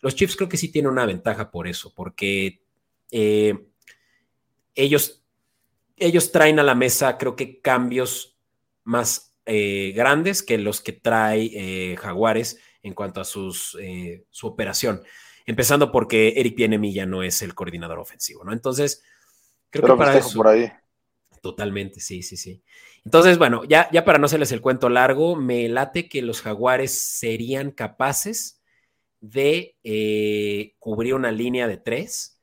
[0.00, 2.62] los Chiefs creo que sí tienen una ventaja por eso, porque
[3.10, 3.66] eh,
[4.74, 5.18] ellos
[6.00, 8.38] ellos traen a la mesa, creo que cambios
[8.84, 14.46] más eh, grandes que los que trae eh, Jaguares en cuanto a sus, eh, su
[14.46, 15.02] operación.
[15.46, 18.52] Empezando porque Eric Bienemi ya no es el coordinador ofensivo, ¿no?
[18.52, 19.02] Entonces,
[19.70, 20.36] creo que para eso.
[20.36, 20.70] por ahí.
[21.40, 22.62] Totalmente, sí, sí, sí.
[23.04, 26.98] Entonces, bueno, ya, ya para no hacerles el cuento largo, me late que los Jaguares
[26.98, 28.57] serían capaces
[29.20, 32.40] de cubrir una línea de tres,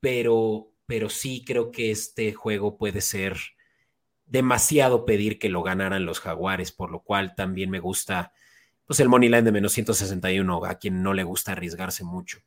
[0.00, 3.38] pero pero sí creo que este juego puede ser
[4.26, 8.32] demasiado pedir que lo ganaran los Jaguares, por lo cual también me gusta
[8.86, 12.40] pues el money line de menos 161 a quien no le gusta arriesgarse mucho.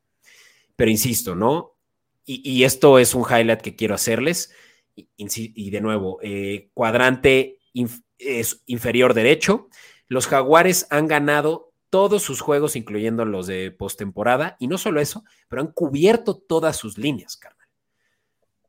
[0.75, 1.77] Pero insisto, ¿no?
[2.25, 4.51] Y, esto es un highlight que quiero hacerles.
[4.93, 7.59] Y, de nuevo, eh, cuadrante
[8.17, 9.69] es inferior derecho.
[10.09, 15.23] Los Jaguares han ganado todos sus juegos, incluyendo los de postemporada, y no solo eso,
[15.47, 17.63] pero han cubierto todas sus líneas, carnal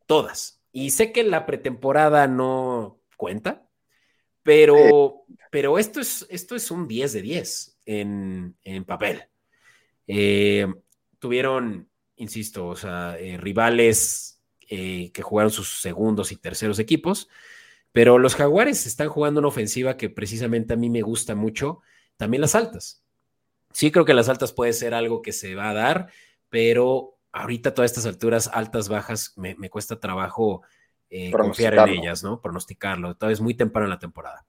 [0.06, 0.60] todas.
[0.72, 3.68] Y sé que la pretemporada no cuenta,
[4.42, 9.22] pero, pero esto, es, esto es un 10 de 10 en, papel.
[10.06, 10.66] Eh,
[11.18, 17.28] tuvieron, insisto, o sea, eh, rivales eh, que jugaron sus segundos y terceros equipos,
[17.92, 21.80] pero los jaguares están jugando una ofensiva que precisamente a mí me gusta mucho,
[22.16, 23.03] también las altas.
[23.74, 26.08] Sí creo que las altas puede ser algo que se va a dar,
[26.48, 30.62] pero ahorita a todas estas alturas, altas, bajas, me, cuesta trabajo
[31.10, 32.40] eh, confiar en ellas, ¿no?
[32.40, 33.16] Pronosticarlo.
[33.16, 34.46] Todavía es muy temprano en la temporada.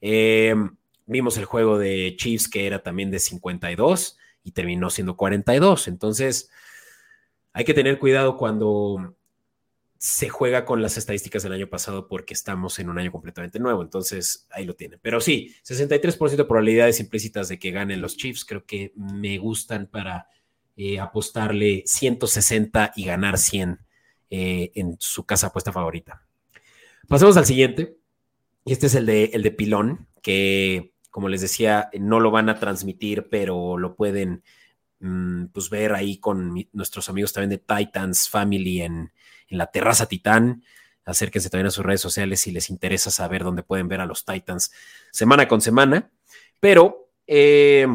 [0.00, 5.88] Em, vimos el juego de Chiefs que era también de 52 y terminó siendo 42.
[5.88, 6.50] Entonces,
[7.52, 9.15] hay que tener cuidado cuando
[9.98, 13.82] se juega con las estadísticas del año pasado porque estamos en un año completamente nuevo.
[13.82, 14.98] Entonces, ahí lo tienen.
[15.02, 18.44] Pero sí, 63% de probabilidades implícitas de que ganen los Chiefs.
[18.44, 20.28] Creo que me gustan para
[20.76, 23.80] eh, apostarle 160 y ganar 100
[24.30, 26.22] eh, en su casa apuesta favorita.
[27.08, 27.96] Pasemos al siguiente.
[28.64, 32.50] Y este es el de, el de Pilón, que como les decía, no lo van
[32.50, 34.42] a transmitir, pero lo pueden
[34.98, 39.12] pues, ver ahí con nuestros amigos también de Titans Family en,
[39.48, 40.64] la terraza Titán
[41.04, 44.24] acérquense también a sus redes sociales si les interesa saber dónde pueden ver a los
[44.24, 44.72] Titans
[45.12, 46.10] semana con semana.
[46.58, 47.86] Pero eh,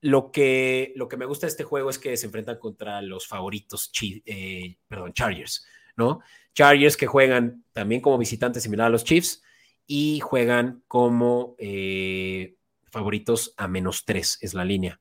[0.00, 3.26] lo que, lo que me gusta de este juego es que se enfrentan contra los
[3.26, 3.90] favoritos,
[4.24, 6.20] eh, perdón, Chargers, ¿no?
[6.54, 9.42] Chargers que juegan también como visitantes similar a los Chiefs
[9.86, 12.56] y juegan como eh,
[12.90, 15.00] favoritos a menos 3, es la línea.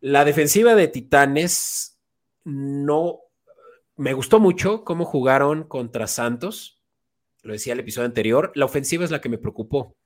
[0.00, 1.98] La defensiva de Titanes
[2.44, 3.20] no
[3.96, 6.80] me gustó mucho cómo jugaron contra Santos.
[7.42, 8.52] Lo decía el episodio anterior.
[8.54, 9.96] La ofensiva es la que me preocupó.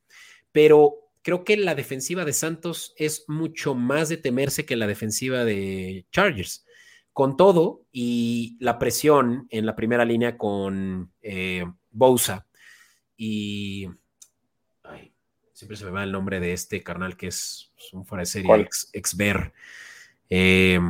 [0.51, 5.45] Pero creo que la defensiva de Santos es mucho más de temerse que la defensiva
[5.45, 6.65] de Chargers.
[7.13, 12.47] Con todo, y la presión en la primera línea con eh, Bousa
[13.17, 13.89] y.
[15.63, 18.53] siempre se me va el nombre de este carnal que es un fuera de serie,
[18.57, 19.53] ex, ex ver.
[20.29, 20.81] Eh,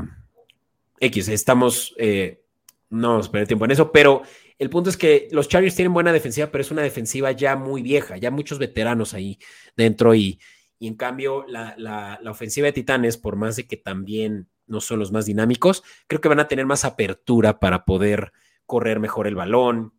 [0.98, 1.94] X, estamos.
[1.98, 2.42] Eh,
[2.88, 4.22] no vamos a perder tiempo en eso, pero
[4.58, 7.82] el punto es que los Chargers tienen buena defensiva, pero es una defensiva ya muy
[7.82, 9.38] vieja, ya muchos veteranos ahí
[9.76, 10.40] dentro y,
[10.78, 15.00] y en cambio la, la, ofensiva de Titanes, por más de que también no son
[15.00, 18.32] los más dinámicos, creo que van a tener más apertura para poder
[18.64, 19.92] correr mejor el balón.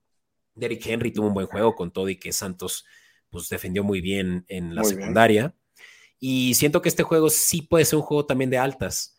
[0.55, 2.85] Derrick Henry tuvo un buen juego con todo y que Santos
[3.33, 5.53] pues defendió muy bien en la secundaria.
[6.19, 9.17] Y siento que este juego sí puede ser un juego también de altas.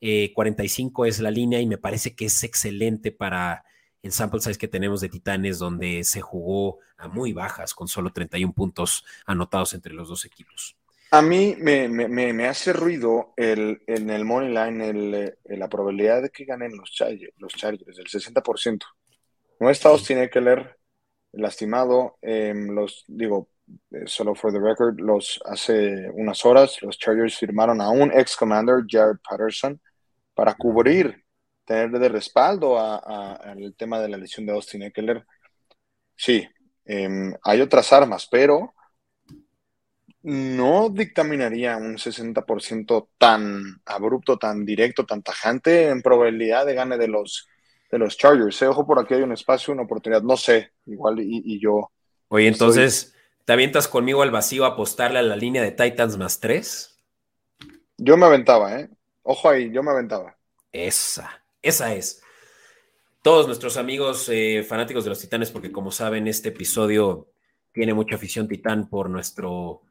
[0.00, 3.64] 45 eh, es la línea y me parece que es excelente para
[4.00, 8.12] el sample size que tenemos de Titanes, donde se jugó a muy bajas con solo
[8.12, 10.76] 31 puntos anotados entre los dos equipos.
[11.10, 16.30] A mí me, hace ruido el, en el money line el, eh, la probabilidad de
[16.30, 18.84] que ganen los Chargers, los Chargers el 60%.
[19.58, 20.77] No Estados tiene que leer
[21.32, 23.48] lastimado, em, los digo,
[23.90, 28.36] eh, solo for the record, los hace unas horas los Chargers firmaron a un ex
[28.36, 29.80] commander, Jared Patterson,
[30.34, 31.24] para cubrir,
[31.64, 35.26] tener de respaldo al tema de la lesión de Austin Eckler.
[36.16, 36.48] Sí,
[36.84, 38.74] em, hay otras armas, pero
[40.22, 47.08] no dictaminaría un 60% tan abrupto, tan directo, tan tajante en probabilidad de gane de
[47.08, 47.48] los,
[47.90, 48.60] de los Chargers.
[48.62, 50.22] Eh, ojo, por aquí hay un espacio, una oportunidad.
[50.22, 51.90] No sé, igual y, yo.
[52.28, 56.40] Oye, entonces, ¿te avientas conmigo al vacío a apostarle a la línea de Titans más
[56.40, 56.98] 3?
[57.96, 58.88] Yo me aventaba, ¿eh?
[59.22, 60.36] Ojo ahí, yo me aventaba.
[60.72, 62.22] Esa, esa es.
[63.22, 67.28] Todos nuestros amigos eh, fanáticos de los Titanes, porque como saben, este episodio
[67.72, 69.82] tiene mucha afición titán por nuestro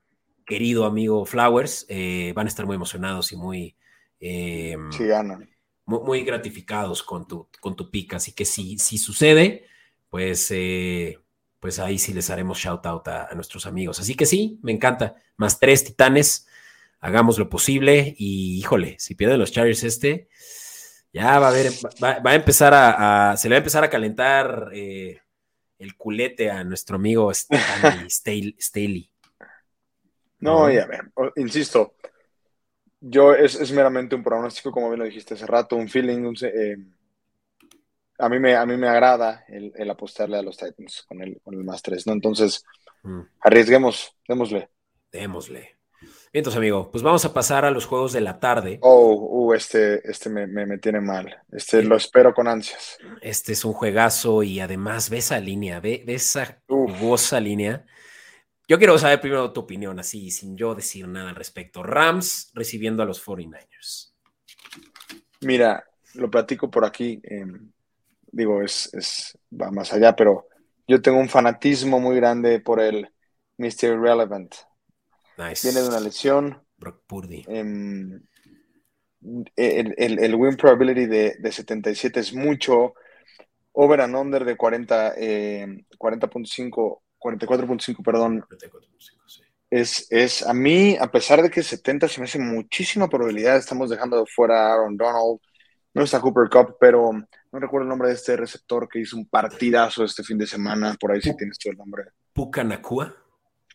[0.45, 3.75] querido amigo Flowers, eh, van a estar muy emocionados y muy,
[4.19, 4.77] eh,
[5.87, 8.13] muy, gratificados con tu, con tu pick.
[8.13, 9.65] Así que si, si sucede,
[10.09, 10.53] pues,
[11.59, 13.99] pues ahí sí les haremos shout out a, a, nuestros amigos.
[13.99, 15.15] Así que sí, me encanta.
[15.37, 16.47] Más tres titanes
[16.99, 20.29] hagamos lo posible y híjole, si pierden los Chargers este,
[21.13, 21.71] ya va a ver,
[22.03, 25.21] va, a empezar a, se le va a empezar a calentar eh,
[25.79, 27.31] el culete a nuestro amigo
[28.09, 29.11] Staley.
[30.39, 30.87] No, ya
[31.35, 31.95] insisto,
[32.99, 36.77] yo es, meramente un pronóstico, como bien lo dijiste hace rato, un feeling, eh,
[38.17, 41.53] a, mí me, a mí me agrada el, apostarle a los Titans con el, con
[41.53, 42.13] el más tres, ¿no?
[42.13, 42.63] Entonces,
[43.03, 43.21] mm.
[43.41, 44.69] arriesguemos, démosle.
[45.11, 45.77] Démosle.
[46.33, 48.79] Entonces, amigo, pues vamos a pasar a los juegos de la tarde.
[48.81, 51.41] Oh, uh, este, este me, me, tiene mal.
[51.51, 52.97] Este lo espero con ansias.
[53.21, 57.85] Este es un juegazo y además ve esa línea, ve, esa jugosa línea.
[58.67, 61.83] Yo quiero saber primero tu opinión, así, sin yo decir nada al respecto.
[61.83, 64.13] Rams recibiendo a los 49ers.
[65.41, 67.21] Mira, lo platico por aquí.
[67.23, 67.71] Em,
[68.29, 70.47] digo, es, es, va más allá, pero
[70.85, 73.09] yo tengo un fanatismo muy grande por el
[73.57, 73.99] Mr.
[73.99, 74.53] Relevant.
[75.37, 76.61] Viene de una lesión.
[76.77, 77.45] Brock Purdy.
[77.47, 78.21] Em,
[79.55, 82.95] el, win probability de, 77 es mucho.
[83.71, 85.13] Over and under de 40,
[87.19, 88.45] 40.5, 44.5, perdón.
[89.69, 93.89] Es, es, a mí, a pesar de que 70 se me hace muchísima probabilidad, estamos
[93.89, 95.39] dejando fuera a Aaron Donald,
[95.93, 99.27] no está Cooper Cup, pero no recuerdo el nombre de este receptor que hizo un
[99.27, 102.03] partidazo este fin de semana, por ahí sí tienes tú el nombre.
[102.33, 103.15] Puka Nakua.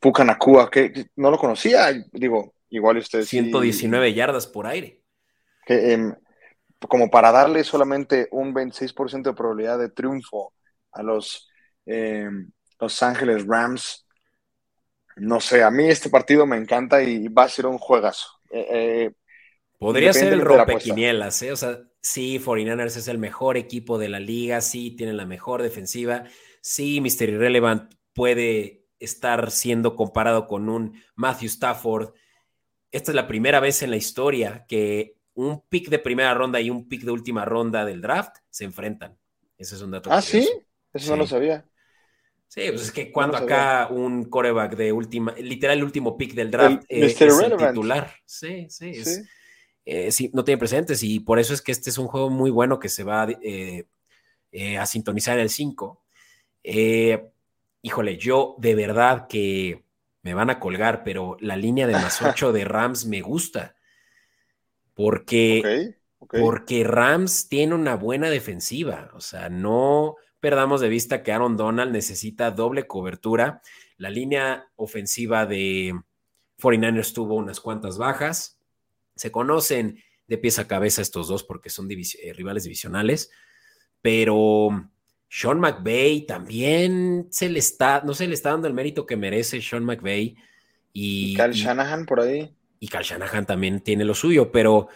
[0.02, 3.28] Pucanacua, que no lo conocía, digo, igual ustedes.
[3.28, 5.00] 119 yardas por aire.
[5.64, 6.12] Que, em,
[6.88, 10.54] como para darle solamente un 26% de probabilidad de triunfo
[10.90, 11.48] a los
[11.86, 12.50] em,
[12.82, 14.04] Los Ángeles Rams,
[15.16, 18.26] no sé, a mí este partido me encanta y va a ser un juegazo.
[18.50, 19.12] Eh, eh,
[19.78, 21.52] Podría ser el rompequinielas, ¿eh?
[21.52, 25.62] O sea, sí, 49ers es el mejor equipo de la liga, sí, tienen la mejor
[25.62, 26.24] defensiva,
[26.60, 27.28] sí, Mr.
[27.28, 32.14] Irrelevant puede estar siendo comparado con un Matthew Stafford.
[32.90, 36.68] Esta es la primera vez en la historia que un pick de primera ronda y
[36.68, 39.16] un pick de última ronda del draft se enfrentan.
[39.56, 40.10] Ese es un dato.
[40.12, 40.48] Ah, sí,
[40.92, 41.64] eso no lo sabía.
[42.52, 46.50] Sí, pues es que cuando acá un coreback de última, literal el último pick del
[46.50, 48.14] draft eh, es el titular.
[48.26, 48.92] Sí, sí,
[49.86, 52.50] eh, sí, no tiene presentes y por eso es que este es un juego muy
[52.50, 53.86] bueno que se va eh,
[54.78, 56.04] a sintonizar en el 5.
[57.80, 59.86] híjole, yo de verdad que
[60.20, 63.76] me van a colgar, pero la línea de más 8 de Rams me gusta.
[64.92, 69.10] Porque, porque Rams tiene una buena defensiva.
[69.14, 73.62] O sea, no perdamos de vista que Aaron Donald necesita doble cobertura.
[73.96, 75.94] La línea ofensiva de
[76.60, 78.58] 49ers tuvo unas cuantas bajas.
[79.14, 83.30] Se conocen de pies a cabeza estos dos porque son eh, rivales divisionales,
[84.00, 84.90] pero
[85.28, 89.62] sean McVay también se le está, no se le está dando el mérito que merece
[89.62, 90.34] Sean McVay.
[90.92, 92.52] Y, Cal Shanahan por ahí.
[92.80, 94.88] Y Cal Shanahan también tiene lo suyo, pero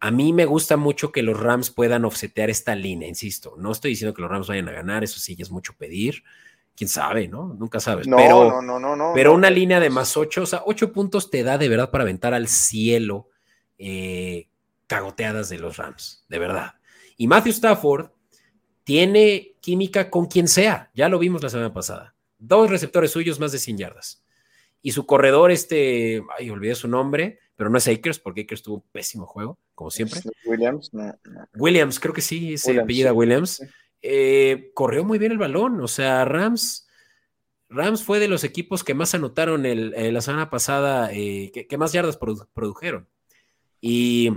[0.00, 3.54] a mí me gusta mucho que los Rams puedan offsetear esta línea, insisto.
[3.58, 6.24] No estoy diciendo que los Rams vayan a ganar, eso sí es mucho pedir.
[6.74, 7.54] Quién sabe, ¿no?
[7.58, 8.06] Nunca sabes.
[8.08, 11.30] No, pero, no, no, no, Pero una línea de más ocho, o sea, ocho puntos
[11.30, 13.28] te da de verdad para aventar al cielo
[13.76, 14.48] eh,
[14.86, 16.74] cagoteadas de los Rams, de verdad.
[17.18, 18.10] Y Matthew Stafford
[18.84, 20.90] tiene química con quien sea.
[20.94, 22.14] Ya lo vimos la semana pasada.
[22.38, 24.24] Dos receptores suyos, más de 100 yardas.
[24.80, 28.76] Y su corredor, este, ay, olvidé su nombre, pero no es Akers, porque Akers tuvo
[28.76, 30.18] un pésimo juego, como siempre.
[30.46, 30.90] Williams,
[31.54, 33.62] Williams, creo que sí, se apellida Williams.
[34.00, 36.88] Eh, corrió muy bien el balón, o sea, Rams.
[37.68, 41.76] Rams fue de los equipos que más anotaron el, eh, la semana pasada, eh, que,
[41.76, 43.10] más yardas produjeron.
[43.78, 44.30] Y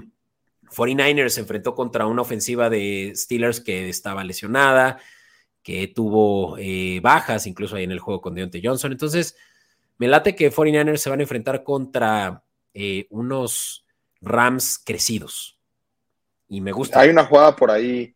[0.76, 5.00] 49ers se enfrentó contra una ofensiva de Steelers que estaba lesionada,
[5.62, 8.92] que tuvo eh, bajas incluso ahí en el juego con Deontay Johnson.
[8.92, 9.38] Entonces,
[9.98, 12.44] me late que 49ers se van a enfrentar contra
[12.74, 13.86] eh, unos
[14.22, 15.60] Rams crecidos.
[16.48, 17.00] Y me gusta.
[17.00, 18.16] Hay una jugada por ahí,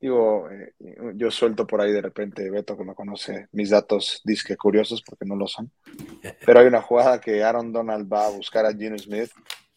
[0.00, 0.74] digo, eh,
[1.14, 5.24] yo suelto por ahí de repente, Beto, que me conoce mis datos disque curiosos porque
[5.24, 5.72] no lo son.
[6.46, 9.30] Pero hay una jugada que Aaron Donald va a buscar a Gene Smith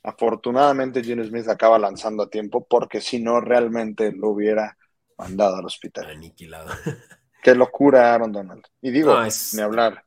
[0.03, 4.78] Afortunadamente, Gene Smith acaba lanzando a tiempo porque si no, realmente lo hubiera
[5.17, 6.09] mandado al hospital.
[6.09, 6.71] Aniquilado.
[7.41, 8.65] Qué locura, Aaron Donald.
[8.82, 9.17] Y digo,
[9.53, 10.03] ni hablar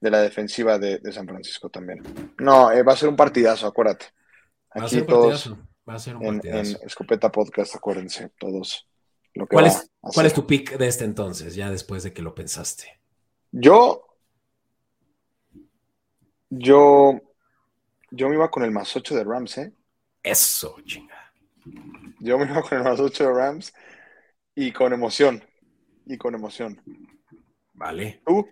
[0.00, 2.02] de la defensiva de, San Francisco también.
[2.38, 4.06] No, eh, va a ser un partidazo, acuérdate.
[4.70, 5.54] Aquí todos
[5.88, 6.78] va a ser un partidazo.
[6.78, 8.88] En, Escopeta Podcast, acuérdense, todos.
[9.50, 13.00] ¿Cuál, es, ¿Cuál es tu pick de este entonces, ya después de que lo pensaste?
[13.52, 14.02] Yo.
[16.48, 17.20] Yo
[18.10, 19.72] yo me iba con el más 8 de Rams, ¿eh?
[20.22, 21.32] Eso, chinga.
[22.20, 23.74] Yo me iba con el más 8 de Rams
[24.54, 25.42] y con emoción.
[26.06, 26.80] Y con emoción.
[27.74, 28.22] Vale.
[28.24, 28.48] ¿Tú?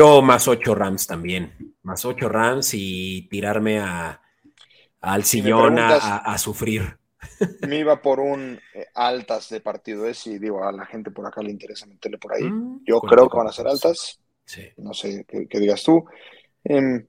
[0.00, 1.74] Yo más 8 Rams también.
[1.82, 4.22] Más 8 Rams y tirarme a,
[4.98, 6.96] al sillón a, sufrir.
[7.68, 11.26] Me iba por un eh, altas de partido ese y digo, a la gente por
[11.26, 12.44] acá le interesa meterle por ahí.
[12.44, 14.18] Mm, Yo creo que van a ser altas.
[14.46, 14.62] Sí.
[14.78, 16.06] No sé qué, digas tú.
[16.64, 17.06] Eh,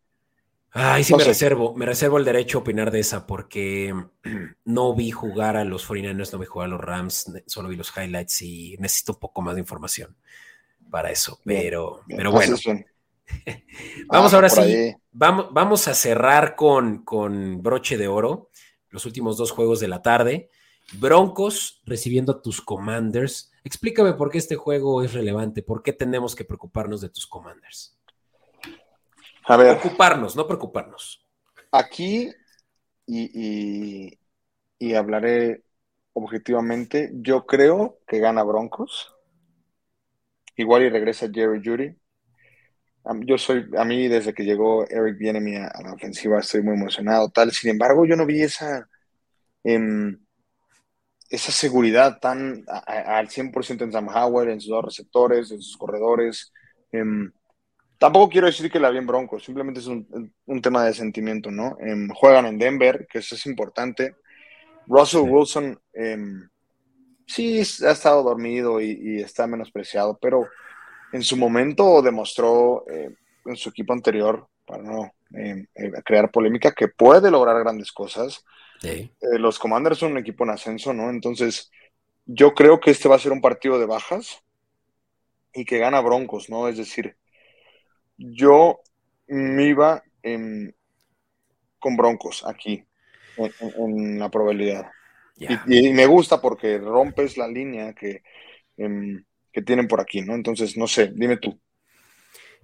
[0.72, 3.96] Ay, sí, me reservo, me reservo el derecho a opinar de esa porque
[4.66, 7.96] no vi jugar a los 49ers, no vi jugar a los Rams, solo vi los
[7.96, 10.18] highlights y necesito un poco más de información
[10.92, 11.39] para eso.
[11.44, 12.56] Pero, pero bueno.
[14.08, 18.50] vamos ah, ahora sí, vamos, vamos a cerrar con, con broche de oro
[18.89, 20.50] los últimos dos juegos de la tarde.
[21.00, 23.52] Broncos recibiendo a tus Commanders.
[23.64, 27.98] Explícame por qué este juego es relevante, por qué tenemos que preocuparnos de tus Commanders.
[29.46, 29.80] A ver.
[29.80, 31.26] Preocuparnos, no preocuparnos.
[31.72, 32.32] Aquí,
[33.08, 34.18] y,
[34.96, 35.64] hablaré
[36.14, 39.16] objetivamente, yo creo que gana Broncos.
[40.56, 41.95] Igual y regresa Jerry Judy.
[43.26, 47.30] Yo soy, a mí desde que llegó Eric Bienemy a, la ofensiva estoy muy emocionado,
[47.30, 47.52] tal.
[47.52, 48.88] Sin embargo, yo no vi esa,
[49.64, 50.20] em,
[51.30, 56.52] esa seguridad tan al 100% en Sam Howell, en sus dos receptores, en sus corredores.
[56.91, 57.32] Em,
[58.02, 60.34] Tampoco quiero decir que la bien Broncos, simplemente es un,
[60.64, 61.78] tema de sentimiento, ¿no?
[61.80, 64.16] Em, juegan en Denver, que eso es importante.
[64.88, 65.80] Russell Wilson
[67.32, 70.47] sí ha estado dormido y, está menospreciado, pero
[71.13, 73.13] en su momento demostró eh,
[73.45, 78.43] en su equipo anterior, para no em, eh, crear polémica, que puede lograr grandes cosas.
[78.84, 81.09] Eh, los Commanders son un equipo en ascenso, ¿no?
[81.09, 81.71] Entonces,
[82.25, 84.41] yo creo que este va a ser un partido de bajas
[85.53, 86.67] y que gana Broncos, ¿no?
[86.67, 87.15] Es decir,
[88.17, 88.79] yo
[89.27, 90.03] me iba
[91.79, 92.86] con Broncos aquí,
[93.38, 94.91] en, la probabilidad.
[95.38, 98.23] Y, me gusta porque rompes la línea que,
[98.77, 100.36] em, que tienen por aquí, ¿no?
[100.36, 101.59] Entonces, no sé, dime tú.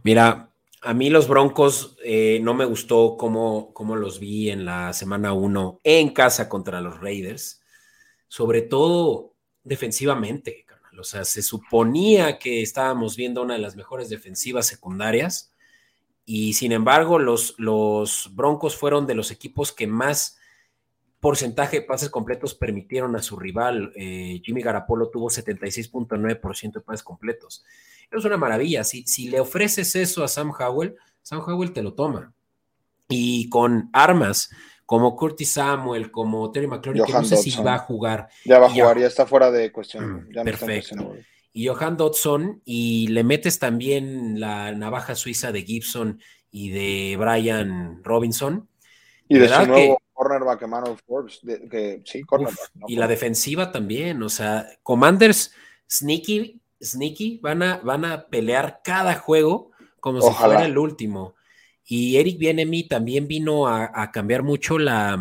[0.03, 0.51] Mira,
[0.81, 5.33] a mí los Broncos eh, no me gustó cómo, cómo, los vi en la semana
[5.33, 7.61] 1 en casa contra los Raiders,
[8.27, 10.65] sobre todo defensivamente.
[10.99, 15.53] O sea, se suponía que estábamos viendo una de las mejores defensivas secundarias
[16.25, 20.39] y sin embargo los, los Broncos fueron de los equipos que más
[21.19, 23.91] porcentaje de pases completos permitieron a su rival.
[23.95, 27.63] Eh, Jimmy Garapolo tuvo 76.9% de pases completos.
[28.11, 28.83] Es una maravilla.
[28.83, 32.33] Si, si le ofreces eso a Sam Howell, Sam Howell te lo toma.
[33.09, 34.49] Y con armas
[34.85, 38.29] como Curtis Samuel, como Terry McLaurin, que no sé si va a jugar.
[38.45, 40.27] Ya va a jugar, ya está fuera de cuestión.
[40.29, 41.15] Mm, perfecto.
[41.51, 48.01] y Johan Dodson, y le metes también la navaja suiza de Gibson y de Brian
[48.03, 48.69] Robinson.
[49.27, 51.39] Y de su nuevo cornerback, Emmanuel Forbes.
[51.69, 52.71] que, sí, cornerback.
[52.87, 55.53] y la defensiva también, o sea, Commanders,
[55.87, 61.35] sneaky, sneaky, van a, van a pelear cada juego como si fuera el último.
[61.85, 65.17] Y Eric Bienemi también vino a, cambiar mucho la,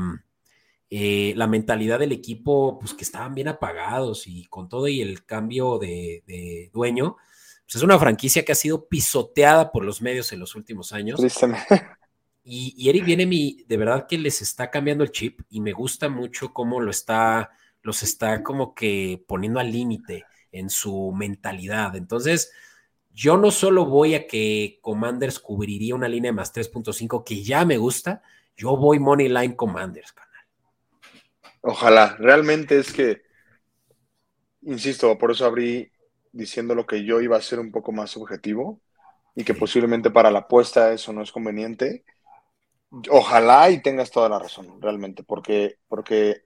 [0.90, 5.24] eh, la, mentalidad del equipo, pues que estaban bien apagados y con todo y el
[5.24, 7.16] cambio de, dueño,
[7.64, 11.20] pues es una franquicia que ha sido pisoteada por los medios en los últimos años.
[12.48, 16.08] Y, y Eric Bienemi, de verdad que les está cambiando el chip y me gusta
[16.08, 17.50] mucho cómo lo está,
[17.82, 21.96] los está como que poniendo al límite en su mentalidad.
[21.96, 22.52] Entonces,
[23.12, 27.64] yo no solo voy a que Commanders cubriría una línea de más 3.5 que ya
[27.64, 28.22] me gusta,
[28.56, 30.46] yo voy Money Line Commanders, canal.
[31.62, 33.22] Ojalá, realmente es que,
[34.62, 35.90] insisto, por eso abrí
[36.30, 38.80] diciendo lo que yo iba a ser un poco más subjetivo
[39.34, 42.04] y que posiblemente para la apuesta eso no es conveniente.
[43.10, 46.42] Ojalá y tengas toda la razón, realmente, porque, porque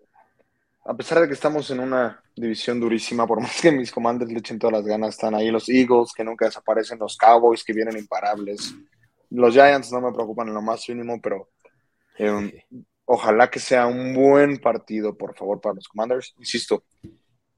[0.84, 4.38] a pesar de que estamos en una división durísima, por más que mis comandos le
[4.38, 7.99] echen todas las ganas, están ahí los Eagles, que nunca desaparecen, los Cowboys, que vienen
[7.99, 8.74] imparables.
[9.30, 11.51] Los Giants no me preocupan en lo más mínimo, pero
[12.18, 12.64] eh,
[13.05, 16.34] ojalá que sea un buen partido, por favor, para los Commanders.
[16.38, 16.84] Insisto,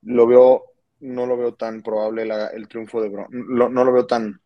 [0.03, 0.65] lo veo,
[1.01, 4.42] no lo veo tan probable el triunfo de Broncos, no lo veo tan,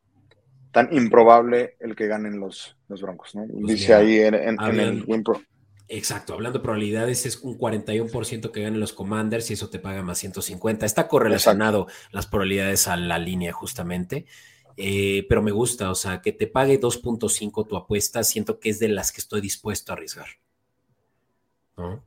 [0.72, 3.46] tan improbable el que ganen los, los Broncos, ¿no?
[3.46, 5.40] Pues Dice ahí en, el WinPro.
[5.88, 10.02] Exacto, hablando de probabilidades, es un 41% que ganen los Commanders y eso te paga
[10.02, 10.84] más 150.
[10.84, 14.26] Está correlacionado las probabilidades a la línea justamente,
[14.76, 18.80] eh, pero me gusta, o sea, que te pague 2.5 tu apuesta, siento que es
[18.80, 20.26] de las que estoy dispuesto a arriesgar.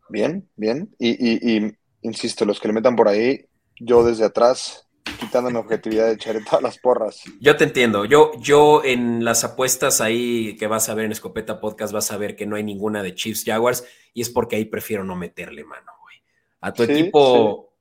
[0.09, 0.93] Bien, bien.
[0.99, 3.45] y, insisto, los que le metan por ahí,
[3.79, 4.88] yo desde atrás
[5.19, 7.23] quitando la objetividad de echarle todas las porras.
[7.39, 8.05] Yo te entiendo.
[8.05, 12.17] Yo, yo en las apuestas ahí que vas a ver en Escopeta Podcast, vas a
[12.17, 15.63] ver que no hay ninguna de Chiefs Jaguars y es porque ahí prefiero no meterle
[15.63, 16.17] mano, güey.
[16.61, 17.73] A tu equipo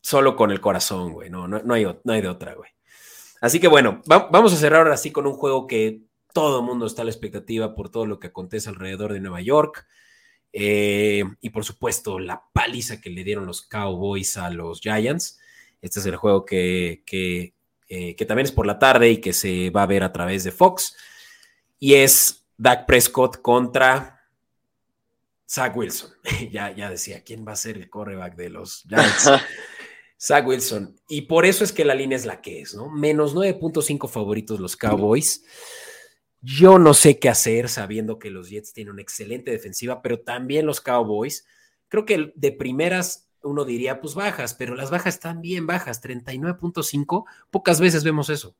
[0.00, 1.30] solo con el corazón, güey.
[1.30, 2.70] No, no, hay, no hay de otra, güey.
[3.40, 6.02] Así que bueno, vamos a cerrar ahora sí con un juego que
[6.32, 9.40] todo el mundo está a la expectativa por todo lo que acontece alrededor de Nueva
[9.40, 9.86] York.
[10.52, 15.40] Eh, y por supuesto, la paliza que le dieron los Cowboys a los Giants.
[15.82, 17.02] Este es el juego que,
[17.88, 20.44] eh, que, también es por la tarde y que se va a ver a través
[20.44, 20.96] de Fox.
[21.80, 24.22] Y es Dak Prescott contra
[25.46, 26.10] Zach Wilson.
[26.52, 29.30] ya, ya decía, ¿quién va a ser el coreback de los Giants?
[30.18, 30.96] Zach Wilson.
[31.08, 32.88] Y por eso es que la línea es la que es, ¿no?
[32.88, 35.44] Menos 9.5 favoritos los Cowboys.
[36.40, 40.64] Yo no sé qué hacer sabiendo que los Jets tienen una excelente defensiva, pero también
[40.64, 41.44] los Cowboys.
[41.88, 47.24] Creo que de primeras uno diría, pues bajas, pero las bajas están bien bajas, 39.5,
[47.50, 48.54] pocas veces vemos eso.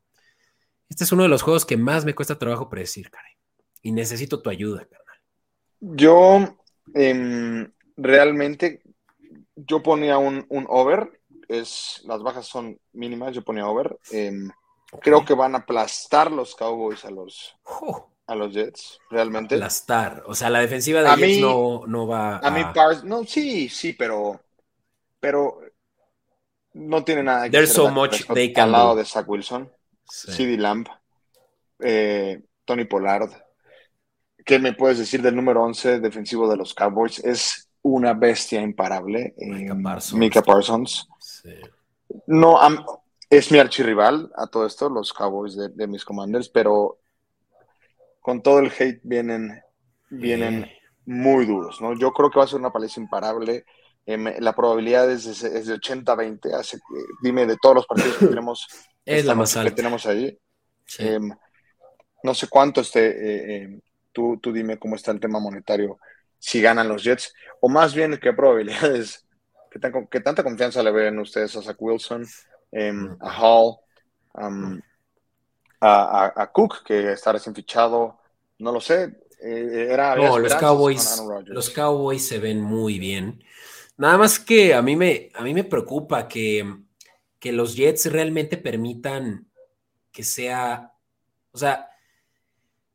[0.88, 3.36] Este es uno de los juegos que más me cuesta trabajo predecir, Karen,
[3.82, 5.16] y necesito tu ayuda, carnal.
[5.80, 6.56] Yo
[6.94, 8.82] em, realmente,
[9.56, 13.98] yo ponía un, over, es, las bajas son mínimas, yo ponía over.
[14.10, 14.50] Em,
[15.00, 17.56] creo que van a aplastar los Cowboys a los,
[18.26, 19.54] a los Jets, realmente.
[19.54, 22.48] Aplastar, o sea, la defensiva de Jets no, no, va a...
[22.48, 22.62] A mí,
[23.04, 24.40] no, sí, sí, pero
[25.22, 25.60] pero
[26.74, 29.70] no tiene nada que There's so much they can al lado de Zach Wilson,
[30.04, 30.88] CD Lamb,
[31.78, 33.30] eh, Tony Pollard.
[34.44, 37.20] ¿Qué me puedes decir del número 11 defensivo de los Cowboys?
[37.20, 39.32] Es una bestia imparable.
[40.14, 41.08] Mika Parsons.
[42.26, 42.58] No,
[43.30, 46.98] es mi archirrival a todo esto, los Cowboys de, mis Commanders, pero
[48.20, 49.62] con todo el hate vienen,
[50.10, 50.68] vienen
[51.06, 51.96] muy duros, ¿no?
[51.96, 53.64] Yo creo que va a ser una paliza imparable.
[54.06, 56.80] Em, la probabilidad es de, 80-20.
[57.22, 58.66] Dime de todos los partidos que tenemos,
[59.04, 59.70] es la más alta.
[59.70, 60.38] que tenemos ahí.
[60.98, 61.30] Em,
[62.22, 63.80] no sé cuánto esté, eh, em,
[64.12, 65.98] tú, tú dime cómo está el tema monetario
[66.42, 69.24] si ganan los Jets, o más bien qué probabilidades,
[69.70, 72.26] qué, tan, qué tanta confianza le ven ustedes a Zach Wilson,
[73.20, 73.76] a Hall,
[75.80, 78.18] a, Cook, que está recién fichado,
[78.58, 79.20] no lo sé.
[79.40, 83.42] Eh, era, no, los Cowboys, los Cowboys se ven muy bien.
[83.96, 86.64] Nada más que a mí me, a mí me preocupa que,
[87.44, 89.48] los Jets realmente permitan
[90.12, 90.92] que sea,
[91.50, 91.88] o sea,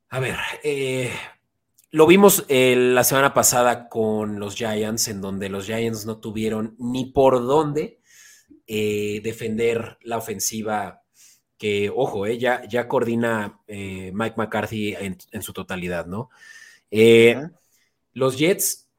[0.10, 1.12] a ver, eh,
[1.90, 6.76] lo vimos eh, la semana pasada con los Giants, en donde los Giants no tuvieron
[6.78, 8.02] ni por dónde
[8.68, 11.02] eh, defender la ofensiva
[11.58, 16.30] que, ojo, eh, ya, ya, coordina Mike McCarthy en, su totalidad, ¿no?
[18.12, 18.90] Los Jets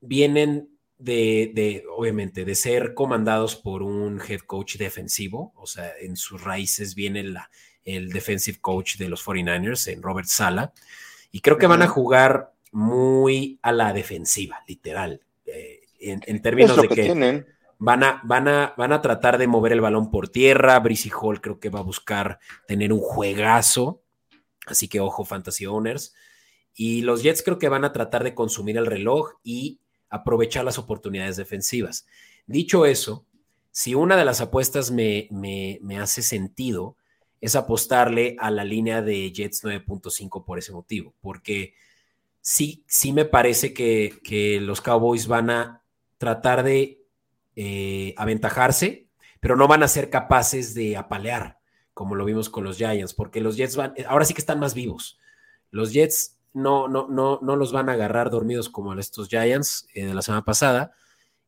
[0.00, 6.42] vienen de, obviamente, de ser comandados por un head coach defensivo, o sea, en sus
[6.42, 7.50] raíces viene la,
[7.84, 10.72] el defensive coach de los 49ers, en Robert Sala,
[11.30, 16.88] y creo que van a jugar muy a la defensiva, literal, eh, en, términos de
[16.88, 17.44] que,
[17.78, 21.40] van, a, van, a, van a tratar de mover el balón por tierra, Brissy Hall
[21.40, 24.02] creo que va a buscar tener un juegazo,
[24.66, 26.14] así que ojo, Fantasy Owners,
[26.74, 29.80] y los Jets creo que van a tratar de consumir el reloj y
[30.14, 32.06] aprovechar las oportunidades defensivas.
[32.46, 33.26] Dicho eso,
[33.72, 36.96] si una de las apuestas me, me, hace sentido,
[37.40, 41.74] es apostarle a la línea de Jets 9.5 por ese motivo, porque
[42.40, 45.82] sí, sí me parece que, los Cowboys van a
[46.18, 47.02] tratar de
[47.56, 49.08] eh, aventajarse,
[49.40, 51.58] pero no van a ser capaces de apalear,
[51.92, 54.74] como lo vimos con los Giants, porque los Jets van, ahora sí que están más
[54.74, 55.18] vivos.
[55.72, 60.06] Los Jets no, no, no, no los van a agarrar dormidos como estos Giants eh,
[60.06, 60.92] de la semana pasada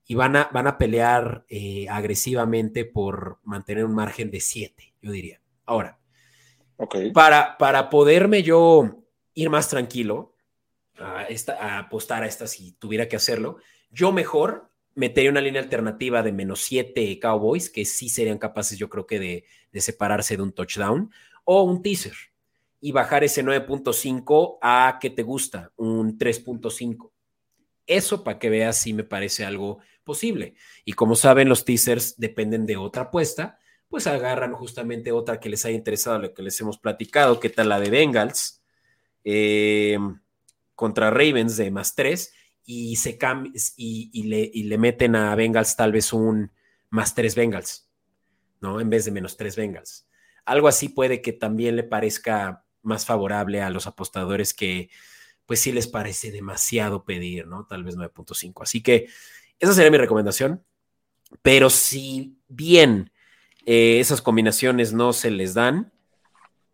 [0.05, 5.11] y van a, van a pelear eh, agresivamente por mantener un margen de 7, yo
[5.11, 5.41] diría.
[5.65, 5.99] Ahora,
[7.15, 9.05] para, para poderme yo
[9.35, 10.35] ir más tranquilo
[10.99, 13.59] a, esta, apostar a esta si tuviera que hacerlo,
[13.91, 18.89] yo mejor metería una línea alternativa de menos 7 Cowboys, que sí serían capaces yo
[18.89, 21.11] creo que de, de separarse de un touchdown,
[21.45, 22.17] o un teaser
[22.81, 27.11] y bajar ese 9.5 a que te gusta, un 3.5.
[27.87, 30.55] Eso para que veas si me parece algo posible.
[30.85, 33.59] Y como saben, los teasers dependen de otra apuesta,
[33.89, 37.69] pues agarran justamente otra que les haya interesado, lo que les hemos platicado, que tal
[37.69, 38.63] la de Bengals
[39.25, 39.99] eh,
[40.75, 42.33] contra Ravens de más 3
[42.65, 43.19] y, se
[43.77, 46.53] y, le, y le meten a Bengals tal vez un
[46.91, 47.89] más 3 Bengals,
[48.61, 48.81] ¿no?
[48.81, 50.09] En vez de menos 3 Bengals.
[50.45, 54.89] Algo así puede que también le parezca más favorable a los apostadores que
[55.47, 57.67] pues sí les parece demasiado pedir, ¿no?
[57.67, 58.63] Tal vez 9.5.
[58.63, 59.07] Así que
[59.59, 60.63] esa sería mi recomendación.
[61.43, 63.13] Pero si bien
[63.65, 65.93] eh, esas combinaciones no se les dan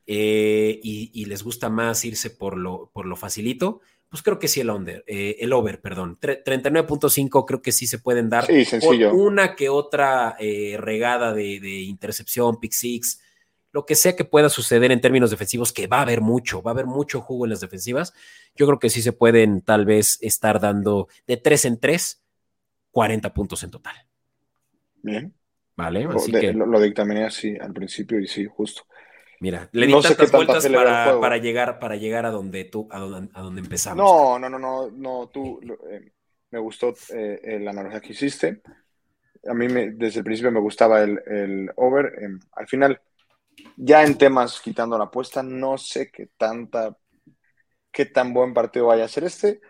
[0.07, 4.61] eh, y, les gusta más irse por lo, por lo facilito, pues creo que sí
[4.61, 6.19] el under, eh, el over, perdón.
[6.21, 8.67] 39.5 creo que sí se pueden dar sí,
[9.13, 13.21] una que otra regada de, de intercepción, pick six,
[13.73, 16.70] lo que sea que pueda suceder en términos defensivos, que va a haber mucho, va
[16.70, 18.12] a haber mucho jugo en las defensivas,
[18.55, 22.23] yo creo que sí se pueden tal vez estar dando de tres en tres,
[22.91, 23.95] 40 puntos en total.
[25.03, 25.35] Bien.
[25.75, 26.53] Vale, así que...
[26.53, 28.83] Lo, dictaminé así al principio y sí, justo.
[29.41, 33.97] Mira, le di tantas vueltas para, llegar, para llegar a donde tú, a donde, empezamos.
[33.97, 35.61] No, no, no, no, no, tú,
[35.91, 36.12] eh,
[36.51, 38.61] me gustó eh, la analogía que hiciste.
[39.49, 42.14] A mí desde el principio me gustaba el, el over.
[42.23, 43.01] Em, al final,
[43.77, 46.97] ya en temas quitando la apuesta, no sé qué tanta,
[47.91, 49.61] qué tan buen partido vaya a ser este.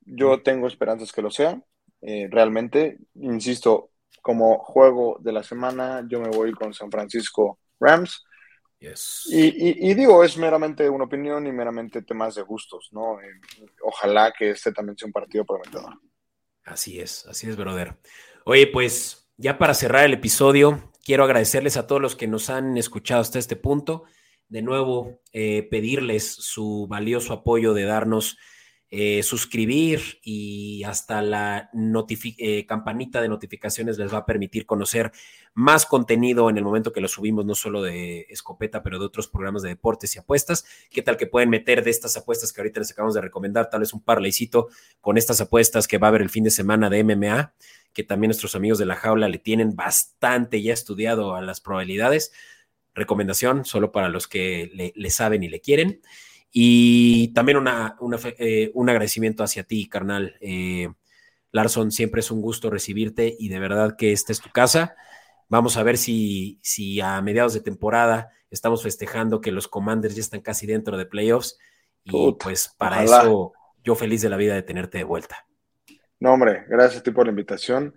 [0.00, 1.62] Yo tengo esperanzas que lo sea.
[2.00, 3.90] Eh, realmente, insisto,
[4.20, 8.24] como juego de la semana, yo me voy con San Francisco Rams.
[9.28, 13.20] Y, digo, es meramente una opinión y meramente temas de gustos, ¿no?
[13.20, 13.40] Eh,
[13.82, 16.00] ojalá que este también sea un partido prometedor.
[16.64, 17.96] Así es, así es, brother.
[18.44, 22.76] Oye, pues ya para cerrar el episodio, Quiero agradecerles a todos los que nos han
[22.76, 24.04] escuchado hasta este punto.
[24.48, 28.36] De nuevo, eh, pedirles su valioso apoyo de darnos
[28.94, 35.12] eh, suscribir y hasta la eh, campanita de notificaciones les va a permitir conocer
[35.54, 39.28] más contenido en el momento que lo subimos, no solo de escopeta, pero de otros
[39.28, 40.66] programas de deportes y apuestas.
[40.90, 43.70] ¿Qué tal que pueden meter de estas apuestas que ahorita les acabamos de recomendar?
[43.70, 44.68] Tal vez un parlaycito
[45.00, 47.54] con estas apuestas que va a haber el fin de semana de MMA
[47.92, 52.32] que también nuestros amigos de la jaula le tienen bastante ya estudiado a las probabilidades.
[52.94, 56.00] Recomendación solo para los que le, saben y le quieren.
[56.50, 57.96] Y también una,
[58.38, 60.36] eh, un agradecimiento hacia ti, carnal.
[60.40, 60.88] Eh,
[61.50, 64.96] Larson, siempre es un gusto recibirte y de verdad que esta es tu casa.
[65.48, 70.20] Vamos a ver si, si a mediados de temporada estamos festejando que los Commanders ya
[70.20, 71.58] están casi dentro de playoffs.
[72.04, 73.52] Y pues para eso
[73.84, 75.46] yo feliz de la vida de tenerte de vuelta.
[76.22, 77.92] No, hombre, gracias a ti por la invitación.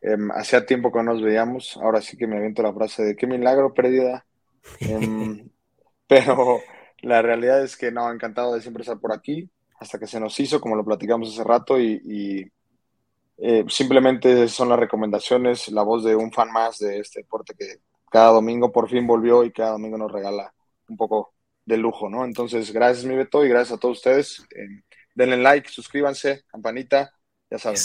[0.00, 3.16] Em, hacía tiempo que no nos veíamos, ahora sí que me aviento la frase de
[3.16, 4.24] qué milagro perdida.
[4.78, 5.50] Em,
[6.06, 6.60] pero
[7.02, 9.50] la realidad es que no, encantado de siempre estar por aquí,
[9.80, 12.48] hasta que se nos hizo, como lo platicamos hace rato, y,
[13.38, 17.80] eh, simplemente son las recomendaciones, la voz de un fan más de este deporte que
[18.08, 20.54] cada domingo por fin volvió y cada domingo nos regala
[20.88, 22.24] un poco de lujo, ¿no?
[22.24, 24.46] Entonces, gracias mi Beto y gracias a todos ustedes.
[24.54, 24.82] Em,
[25.16, 27.15] denle like, suscríbanse, campanita,
[27.50, 27.80] ya saben.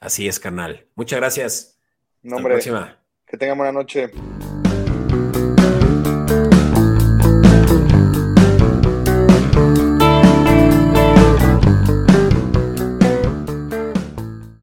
[0.00, 0.86] Así es, carnal.
[0.94, 1.78] Muchas gracias.
[2.22, 3.02] Nombre, Hasta la próxima.
[3.26, 4.10] Que tengan buena noche.